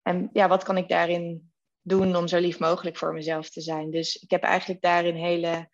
[0.02, 1.52] en ja, wat kan ik daarin
[1.82, 3.90] doen om zo lief mogelijk voor mezelf te zijn?
[3.90, 5.68] Dus ik heb eigenlijk daarin hele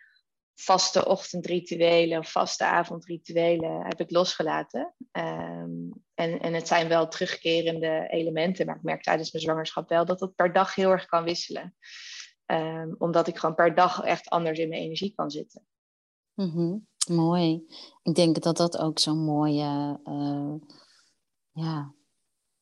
[0.55, 4.95] vaste ochtendrituelen vaste avondrituelen heb ik losgelaten.
[6.19, 10.21] En, en het zijn wel terugkerende elementen, maar ik merk tijdens mijn zwangerschap wel dat
[10.21, 11.75] het per dag heel erg kan wisselen.
[12.47, 15.67] Um, omdat ik gewoon per dag echt anders in mijn energie kan zitten.
[16.35, 16.87] Mm.
[17.09, 17.67] Mooi.
[18.03, 20.01] Ik denk dat dat ook zo'n mooie.
[20.05, 20.55] Uh,
[21.53, 21.95] ja.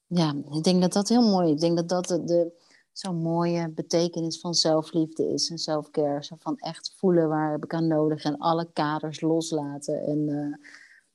[0.06, 1.52] ja, ik denk dat dat heel mooi is.
[1.52, 6.24] Ik denk dat dat de, zo'n mooie betekenis van zelfliefde is en selfcare.
[6.24, 10.02] Zo van echt voelen waar heb ik aan nodig en alle kaders loslaten.
[10.02, 10.68] En uh,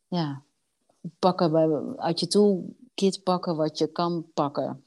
[0.08, 0.44] ja,
[1.20, 4.84] pakken bij, uit je toolkit pakken wat je kan pakken.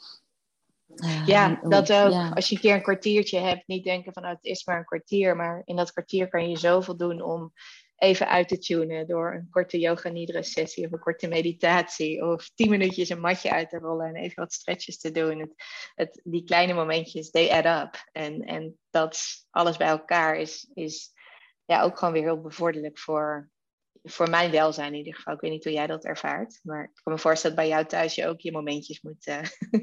[1.27, 2.11] Ja, dat ook.
[2.11, 2.29] Ja.
[2.35, 4.85] Als je een keer een kwartiertje hebt, niet denken van nou, het is maar een
[4.85, 5.37] kwartier.
[5.37, 7.53] Maar in dat kwartier kan je zoveel doen om
[7.97, 12.51] even uit te tunen door een korte yoga nidra sessie of een korte meditatie of
[12.55, 15.39] tien minuutjes een matje uit te rollen en even wat stretches te doen.
[15.39, 15.55] Het,
[15.95, 18.09] het, die kleine momentjes, they add up.
[18.12, 19.19] En, en dat
[19.51, 21.12] alles bij elkaar is, is
[21.65, 23.51] ja, ook gewoon weer heel bevorderlijk voor,
[24.07, 25.34] voor mijn welzijn in ieder geval.
[25.34, 27.86] Ik weet niet hoe jij dat ervaart, maar ik kan me voorstellen dat bij jou
[27.86, 29.40] thuis je ook je momentjes moet, uh,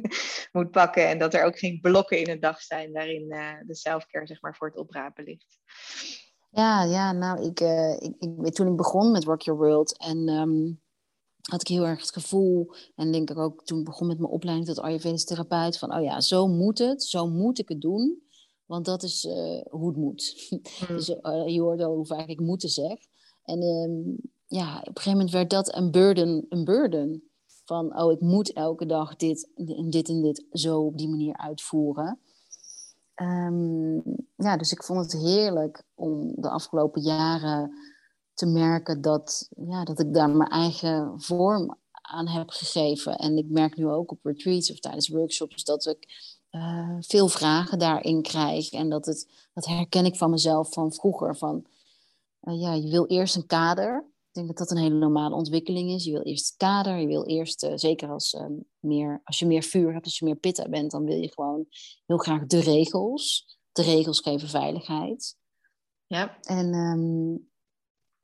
[0.62, 3.76] moet pakken en dat er ook geen blokken in een dag zijn waarin uh, de
[3.76, 5.60] selfcare zeg maar voor het oprapen ligt.
[6.50, 10.30] Ja, ja nou, ik, uh, ik, ik, toen ik begon met Rock Your World en
[10.30, 10.82] um,
[11.42, 14.32] had ik heel erg het gevoel, en denk ik ook toen ik begon met mijn
[14.32, 18.22] opleiding tot Ayurvedisch therapeut, van oh ja, zo moet het, zo moet ik het doen,
[18.66, 20.36] want dat is uh, hoe het moet.
[20.90, 20.96] Mm.
[20.96, 23.00] dus uh, je hoort al hoe vaak ik moeten zeg.
[23.44, 24.18] En um,
[24.48, 27.24] ja, op een gegeven moment werd dat een burden, een burden.
[27.66, 31.38] Van, oh, ik moet elke dag dit en dit en dit zo op die manier
[31.38, 32.20] uitvoeren.
[33.16, 34.04] Um,
[34.36, 37.72] ja, dus ik vond het heerlijk om de afgelopen jaren
[38.34, 43.18] te merken dat, ja, dat ik daar mijn eigen vorm aan heb gegeven.
[43.18, 47.80] En ik merk nu ook op retreats of tijdens workshops dat ik uh, veel vragen
[47.80, 48.72] daarin krijg.
[48.72, 51.38] En dat, het, dat herken ik van mezelf van vroeger.
[51.38, 51.66] Van,
[52.42, 54.10] ja, je wil eerst een kader.
[54.28, 56.04] Ik denk dat dat een hele normale ontwikkeling is.
[56.04, 58.46] Je wil eerst het kader, je wil eerst, uh, zeker als, uh,
[58.80, 61.66] meer, als je meer vuur hebt, als je meer pitta bent, dan wil je gewoon
[62.06, 63.58] heel graag de regels.
[63.72, 65.36] De regels geven veiligheid.
[66.08, 66.38] Ja.
[66.42, 67.50] En um,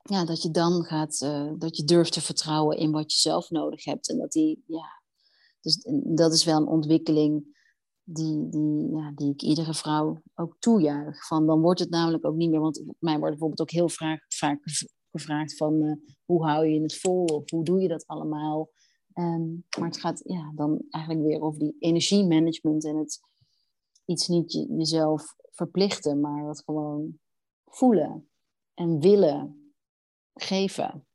[0.02, 3.50] ja, dat je dan gaat, uh, dat je durft te vertrouwen in wat je zelf
[3.50, 4.08] nodig hebt.
[4.08, 5.02] En dat die, ja,
[5.60, 7.57] dus dat is wel een ontwikkeling
[8.10, 11.26] die, die, ja, die ik iedere vrouw ook toejuich.
[11.26, 14.26] Van, dan wordt het namelijk ook niet meer, want mij wordt bijvoorbeeld ook heel vaak,
[15.10, 15.92] gevraagd van uh,
[16.24, 18.70] hoe hou je het vol of hoe doe je dat allemaal.
[19.14, 23.20] Um, maar het gaat ja, dan eigenlijk weer over die energiemanagement en het
[24.04, 27.18] iets niet je, jezelf verplichten, maar dat gewoon
[27.64, 28.28] voelen
[28.74, 29.72] en willen
[30.34, 31.06] geven.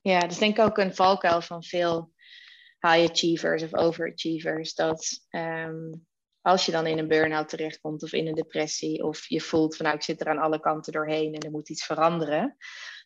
[0.00, 2.12] Ja, dat is denk ik ook een valkuil van veel
[2.80, 5.90] high achievers of overachievers, dat ehm,
[6.46, 9.84] als je dan in een burn-out terechtkomt of in een depressie, of je voelt van
[9.84, 12.56] nou ik zit er aan alle kanten doorheen en er moet iets veranderen,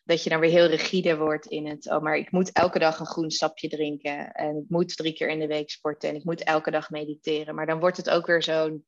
[0.03, 2.99] dat je dan weer heel rigide wordt in het, oh maar ik moet elke dag
[2.99, 6.23] een groen sapje drinken en ik moet drie keer in de week sporten en ik
[6.23, 7.55] moet elke dag mediteren.
[7.55, 8.85] Maar dan wordt het ook weer zo'n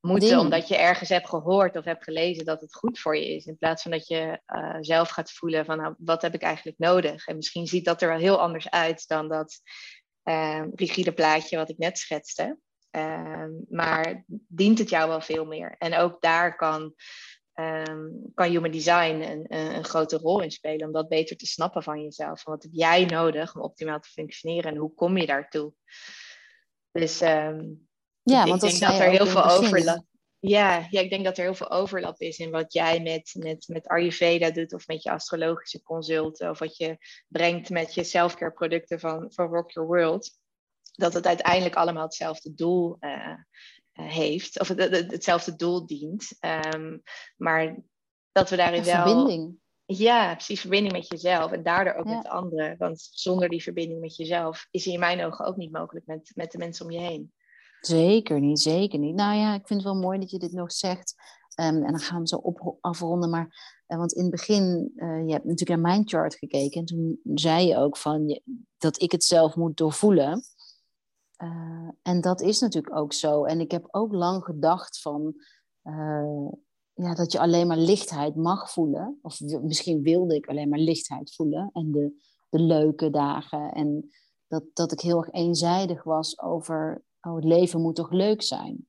[0.00, 3.46] moeten omdat je ergens hebt gehoord of hebt gelezen dat het goed voor je is.
[3.46, 6.78] In plaats van dat je uh, zelf gaat voelen van nou, wat heb ik eigenlijk
[6.78, 7.26] nodig?
[7.26, 9.60] En misschien ziet dat er wel heel anders uit dan dat
[10.24, 12.58] uh, rigide plaatje wat ik net schetste.
[12.90, 15.74] Uh, maar dient het jou wel veel meer?
[15.78, 16.94] En ook daar kan,
[17.52, 21.82] ehm, kan human design een, een, grote rol in spelen om dat beter te snappen
[21.82, 22.44] van jezelf.
[22.44, 25.72] wat heb jij nodig om optimaal te functioneren en hoe kom je daartoe?
[26.90, 27.88] Dus um,
[28.22, 30.06] ja, want ik denk dat er heel veel overlap.
[30.40, 33.68] Ja, ja, ik denk dat er heel veel overlap is in wat jij met, met,
[33.68, 38.52] met Ayurveda doet of met je astrologische consulten of wat je brengt met je selfcare
[38.52, 40.37] producten van, van Rock Your World.
[40.98, 43.34] Dat het uiteindelijk allemaal hetzelfde doel uh,
[43.92, 46.36] heeft of het, hetzelfde doel dient.
[46.74, 47.02] Um,
[47.36, 47.76] maar
[48.32, 49.06] dat we daarin wel.
[49.06, 49.56] Verbinding.
[49.84, 52.76] Ja, precies, verbinding met jezelf en daardoor ook met de anderen.
[52.78, 56.52] Want zonder die verbinding met jezelf is in mijn ogen ook niet mogelijk met, met
[56.52, 57.32] de mensen om je heen.
[57.80, 59.14] Zeker niet, zeker niet.
[59.14, 61.14] Nou ja, ik vind het wel mooi dat je dit nog zegt.
[61.60, 63.30] Um, en dan gaan we zo op, afronden.
[63.30, 63.46] Maar,
[63.88, 66.80] uh, want in het begin, uh, je hebt natuurlijk naar mijn chart gekeken.
[66.80, 68.40] En toen zei je ook van,
[68.78, 70.42] dat ik het zelf moet doorvoelen.
[71.38, 73.44] Uh, en dat is natuurlijk ook zo.
[73.44, 75.34] En ik heb ook lang gedacht van,
[76.92, 79.18] ja, dat je alleen maar lichtheid mag voelen.
[79.22, 81.70] Of misschien wilde ik alleen maar lichtheid voelen.
[81.72, 83.72] En de, de leuke dagen.
[83.72, 84.08] En
[84.46, 88.88] dat, dat ik heel erg eenzijdig was over oh, het leven moet toch leuk zijn.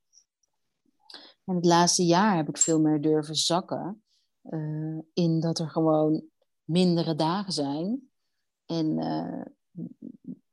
[1.44, 4.04] En het laatste jaar heb ik veel meer durven zakken
[4.44, 6.24] uh, in dat er gewoon
[6.64, 8.10] mindere dagen zijn.
[8.66, 8.98] En,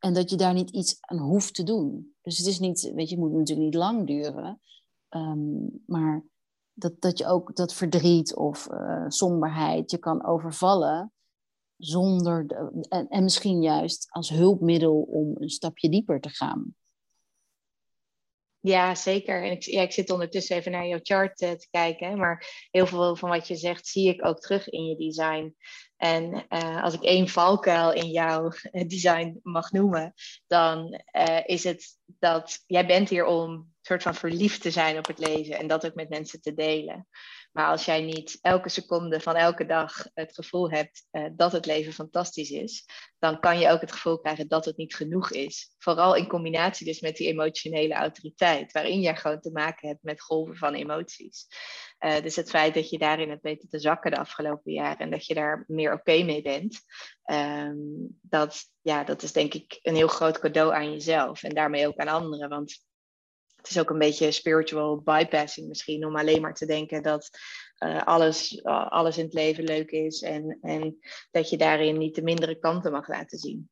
[0.07, 2.15] en dat je daar niet iets aan hoeft te doen.
[2.23, 4.61] Dus het is niet, weet je, het moet natuurlijk niet lang duren.
[5.11, 6.25] Um, maar
[6.73, 11.13] dat, dat je ook dat verdriet of uh, somberheid je kan overvallen
[11.77, 16.75] zonder, de, en, en misschien juist als hulpmiddel om een stapje dieper te gaan.
[18.61, 19.45] Ja, zeker.
[19.45, 22.19] En ik, ja, ik zit ondertussen even naar jouw chart uh, te kijken.
[22.19, 25.57] Maar heel veel van wat je zegt zie ik ook terug in je design.
[25.97, 28.53] En uh, als ik één valkuil in jouw
[28.87, 30.13] design mag noemen,
[30.47, 35.07] dan uh, is het dat jij bent hier om soort van verliefd te zijn op
[35.07, 37.07] het leven en dat ook met mensen te delen.
[37.57, 41.67] Maar als jij niet elke seconde van elke dag het gevoel hebt uh, dat het
[41.67, 42.87] leven fantastisch is,
[43.19, 45.75] dan kan je ook het gevoel krijgen dat het niet genoeg is.
[45.79, 50.23] Vooral in combinatie dus met die emotionele autoriteit, waarin jij gewoon te maken hebt met
[50.23, 51.47] golven van emoties.
[52.05, 55.11] Uh, dus het feit dat je daarin hebt weten te zakken de afgelopen jaren en
[55.11, 56.81] dat je daar meer oké mee bent,
[57.25, 61.87] um, dat, ja, dat is denk ik een heel groot cadeau aan jezelf en daarmee
[61.87, 62.49] ook aan anderen.
[62.49, 62.85] Want
[63.67, 67.31] het is ook een beetje spiritual bypassing misschien, om alleen maar te denken dat
[67.85, 70.99] uh, alles, uh, alles in het leven leuk is en, en
[71.31, 73.71] dat je daarin niet de mindere kanten mag laten zien.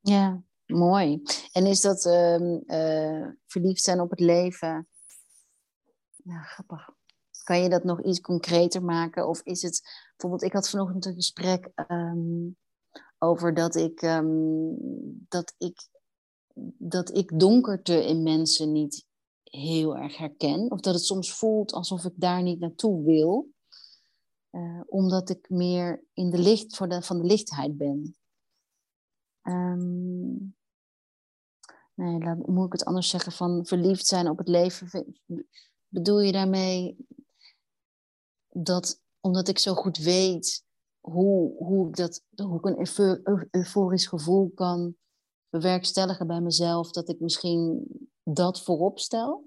[0.00, 1.22] Ja, mooi.
[1.52, 4.88] En is dat uh, verliefd zijn op het leven?
[6.16, 6.88] Ja, grappig.
[7.44, 9.28] Kan je dat nog iets concreter maken?
[9.28, 9.80] Of is het,
[10.10, 12.56] bijvoorbeeld, ik had vanochtend een gesprek um,
[13.18, 14.76] over dat ik, um,
[15.28, 15.88] dat ik
[16.78, 19.04] dat ik donkerte in mensen niet
[19.50, 20.70] heel erg herken.
[20.70, 23.48] Of dat het soms voelt alsof ik daar niet naartoe wil.
[24.50, 28.16] Uh, omdat ik meer in de licht voor de, van de lichtheid ben.
[29.42, 30.56] Um,
[31.94, 35.16] nee, moet ik het anders zeggen van verliefd zijn op het leven.
[35.88, 36.96] Bedoel je daarmee
[38.48, 40.64] dat omdat ik zo goed weet
[41.00, 44.96] hoe, hoe, ik, dat, hoe ik een euforisch gevoel kan
[45.48, 47.86] bewerkstelligen bij mezelf, dat ik misschien
[48.32, 49.44] dat voorop stel?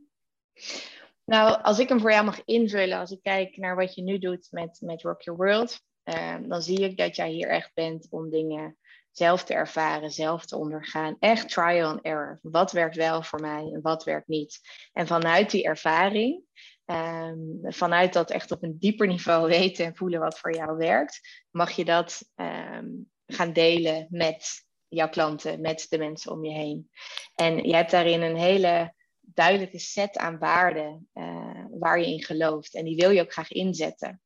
[1.26, 4.20] Nou, als ik hem voor jou mag invullen, als ik kijk naar wat je nu
[4.20, 8.08] doet met, met Rock Your World, ehm, dan zie ik dat jij hier echt bent
[8.10, 8.78] om dingen
[9.12, 11.16] zelf te ervaren, zelf te ondergaan.
[11.20, 12.40] Echt trial and error.
[12.42, 14.60] Wat werkt wel voor mij en wat werkt niet?
[14.94, 16.44] En vanuit die ervaring,
[16.86, 21.46] ehm, vanuit dat echt op een dieper niveau weten en voelen wat voor jou werkt,
[21.50, 22.88] mag je dat ehm,
[23.26, 26.90] gaan delen met jouw klanten, met de mensen om je heen.
[27.36, 32.76] En je hebt daarin een hele duidelijke set aan waarden uh, waar je in gelooft.
[32.76, 34.22] En die wil je ook graag inzetten.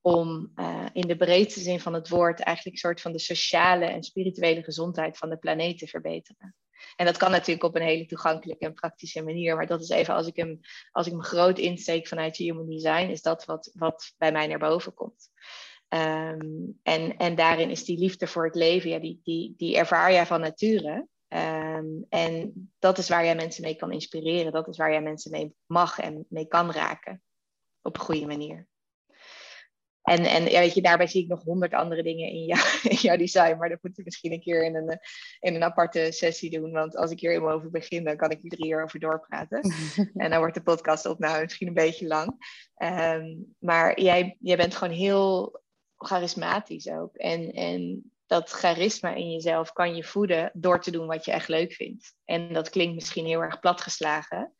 [0.00, 3.84] Om uh, in de breedste zin van het woord eigenlijk een soort van de sociale
[3.84, 6.54] en spirituele gezondheid van de planeet te verbeteren.
[6.96, 9.56] En dat kan natuurlijk op een hele toegankelijke en praktische manier.
[9.56, 10.60] Maar dat is even als ik hem,
[10.90, 14.58] als ik hem groot insteek vanuit Human Design, is dat wat, wat bij mij naar
[14.58, 15.30] boven komt.
[15.94, 20.12] Um, en, en daarin is die liefde voor het leven, ja, die, die, die ervaar
[20.12, 21.06] jij van nature.
[21.28, 24.52] Ehm, en dat is waar jij mensen mee kan inspireren.
[24.52, 27.22] Dat is waar jij mensen mee mag en mee kan raken.
[27.82, 28.66] Op een goede manier.
[30.02, 32.60] En, en ja, weet je, daarbij zie ik nog honderd andere dingen in, jou,
[32.94, 33.56] in jouw design.
[33.56, 34.98] Maar dat moeten we misschien een keer in een,
[35.40, 36.72] in een aparte sessie doen.
[36.72, 39.60] Want als ik hier helemaal over begin, dan kan ik hier drie uur over doorpraten.
[40.14, 42.36] en dan wordt de podcast op nou misschien een beetje lang.
[42.74, 45.62] Ehm, maar jij, jij bent gewoon heel
[46.06, 47.16] charismatisch ook.
[47.16, 51.48] En, en dat charisma in jezelf kan je voeden door te doen wat je echt
[51.48, 52.14] leuk vindt.
[52.24, 54.54] En dat klinkt misschien heel erg platgeslagen.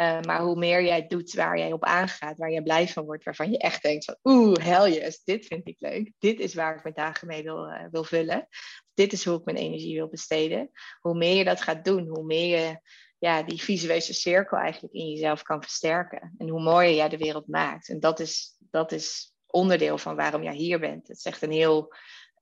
[0.00, 3.24] Uh, maar hoe meer jij doet waar jij op aangaat, waar je blij van wordt,
[3.24, 6.12] waarvan je echt denkt van oeh, hell yes, dit vind ik leuk.
[6.18, 8.48] Dit is waar ik mijn dagen mee wil, uh, wil vullen.
[8.94, 10.70] Dit is hoe ik mijn energie wil besteden.
[11.00, 12.80] Hoe meer je dat gaat doen, hoe meer je
[13.18, 16.34] ja, die visuele cirkel eigenlijk in jezelf kan versterken.
[16.38, 17.88] En hoe mooier jij de wereld maakt.
[17.88, 21.08] En dat is, dat is onderdeel van waarom jij hier bent.
[21.08, 21.92] Het is echt een heel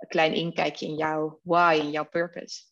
[0.08, 2.62] klein inkijkje in jouw why, in jouw purpose.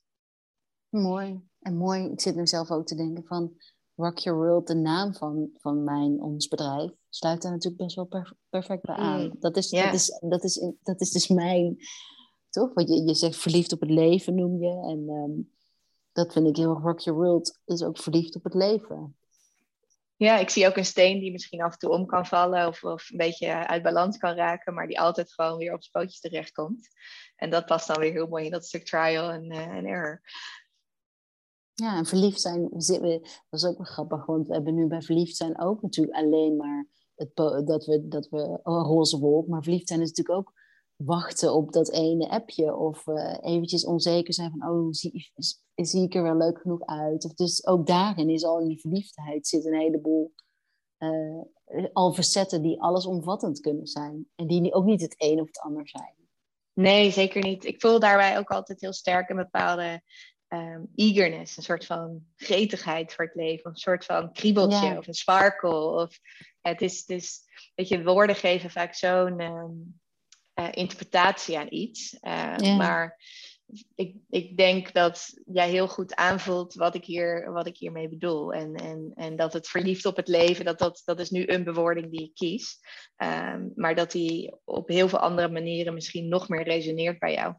[0.88, 1.40] Mooi.
[1.60, 3.56] En mooi, ik zit nu zelf ook te denken van
[3.96, 8.08] Rock Your World, de naam van, van mijn, ons bedrijf, sluit daar natuurlijk best wel
[8.48, 9.22] perfect bij aan.
[9.22, 11.76] Mm, dat, is, dat, is, dat, is, dat is dus mijn,
[12.50, 12.74] toch?
[12.74, 14.68] Want je, je zegt verliefd op het leven noem je.
[14.68, 15.40] En ehm,
[16.12, 19.16] dat vind ik heel erg, Rock Your World is ook verliefd op het leven.
[20.16, 22.84] Ja, ik zie ook een steen die misschien af en toe om kan vallen of,
[22.84, 26.20] of een beetje uit balans kan raken, maar die altijd gewoon weer op zijn pootjes
[26.20, 26.88] terechtkomt.
[27.36, 30.20] En dat past dan weer heel mooi in dat stuk trial en, en error.
[31.74, 32.70] Ja, en verliefd zijn,
[33.50, 36.86] is ook wel grappig, want we hebben nu bij verliefd zijn ook natuurlijk alleen maar
[37.64, 40.54] dat we, dat we oh, roze wolk, maar verliefd zijn is natuurlijk ook
[40.96, 45.32] wachten op dat ene appje of uh, eventjes onzeker zijn van, oh, zie,
[45.74, 47.24] zie ik er wel leuk genoeg uit?
[47.24, 50.32] Of dus ook daarin is al in die verliefdheid zit een heleboel
[50.98, 51.44] uh,
[51.92, 55.88] al facetten die allesomvattend kunnen zijn en die ook niet het een of het ander
[55.88, 56.14] zijn.
[56.72, 57.64] Nee, zeker niet.
[57.64, 60.02] Ik voel daarbij ook altijd heel sterk een bepaalde
[60.48, 65.14] um, eagerness, een soort van gretigheid voor het leven, een soort van kriebeltje of een
[65.14, 66.02] sparkle.
[66.02, 66.18] Of,
[66.60, 67.40] het is, dus,
[67.74, 70.00] weet je, woorden geven vaak zo'n um,
[70.58, 72.18] uh, interpretatie aan iets.
[72.20, 73.18] Uh, Maar
[73.94, 78.52] ik, ik denk dat jij heel goed aanvoelt wat ik, hier, wat ik hiermee bedoel.
[78.52, 81.64] En, en, en dat het verliefd op het leven, dat, dat, dat is nu een
[81.64, 82.78] bewoording die ik kies.
[83.16, 87.54] Um, maar dat die op heel veel andere manieren misschien nog meer resoneert bij jou.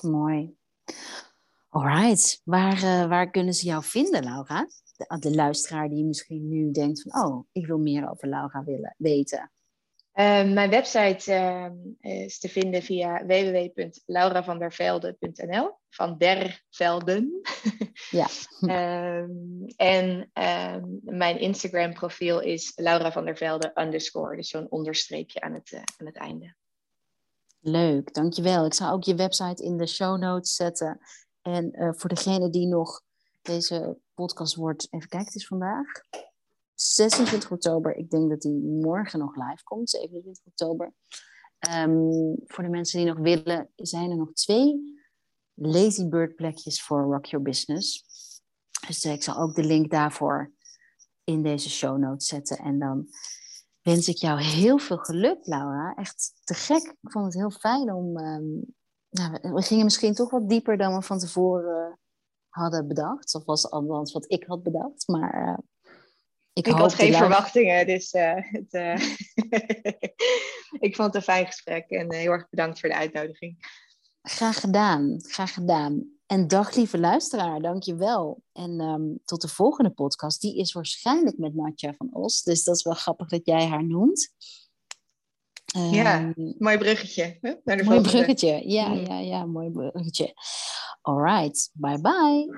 [0.00, 0.54] Mooi.
[1.68, 4.68] Alright, waar, uh, waar kunnen ze jou vinden, Laura?
[4.96, 8.94] De, de, luisteraar die misschien nu denkt van, oh, ik wil meer over Laura willen
[8.98, 9.50] weten.
[10.16, 11.70] Uh, mijn website uh,
[12.24, 17.40] is te vinden via www.lauravandervelde.nl van der Velden.
[18.10, 18.26] ja.
[18.60, 25.40] um, en um, mijn Instagram profiel is Laura van der Velde underscore, dus zo'n onderstreepje
[25.40, 26.54] aan het, uh, aan het einde.
[27.60, 28.64] Leuk, dankjewel.
[28.64, 31.00] Ik zal ook je website in de show notes zetten.
[31.42, 33.02] En uh, voor degene die nog
[33.42, 35.86] deze podcast wordt, even kijken, het is vandaag
[36.76, 37.96] 26 oktober.
[37.96, 40.92] Ik denk dat die morgen nog live komt, 27 oktober.
[41.74, 44.94] Um, voor de mensen die nog willen, zijn er nog twee
[45.54, 48.04] Lazy Bird plekjes voor Rock Your Business.
[48.86, 50.52] Dus ik zal ook de link daarvoor
[51.24, 52.58] in deze show notes zetten.
[52.58, 53.06] En dan
[53.82, 55.94] wens ik jou heel veel geluk, Laura.
[55.94, 56.82] Echt te gek.
[56.82, 58.18] Ik vond het heel fijn om.
[58.18, 58.74] Um,
[59.10, 61.98] nou, we gingen misschien toch wat dieper dan we van tevoren
[62.48, 63.34] hadden bedacht.
[63.34, 65.08] Of was althans wat ik had bedacht.
[65.08, 65.58] Maar uh,
[66.56, 67.86] ik, ik had geen verwachtingen.
[67.86, 68.94] Dus uh, het, uh,
[70.86, 71.90] ik vond het een fijn gesprek.
[71.90, 73.56] En heel erg bedankt voor de uitnodiging.
[74.22, 75.20] Graag gedaan.
[75.26, 76.10] Graag gedaan.
[76.26, 78.42] En dag lieve luisteraar, dankjewel.
[78.52, 80.40] En um, tot de volgende podcast.
[80.40, 82.42] Die is waarschijnlijk met Natja van Os.
[82.42, 84.34] Dus dat is wel grappig dat jij haar noemt.
[85.76, 87.38] Um, ja, mooi bruggetje.
[87.40, 87.54] Hè?
[87.64, 88.08] Naar de mooi volgende.
[88.08, 89.06] bruggetje, ja, mm.
[89.06, 90.34] ja, ja, mooi bruggetje.
[91.02, 92.48] All right, bye bye.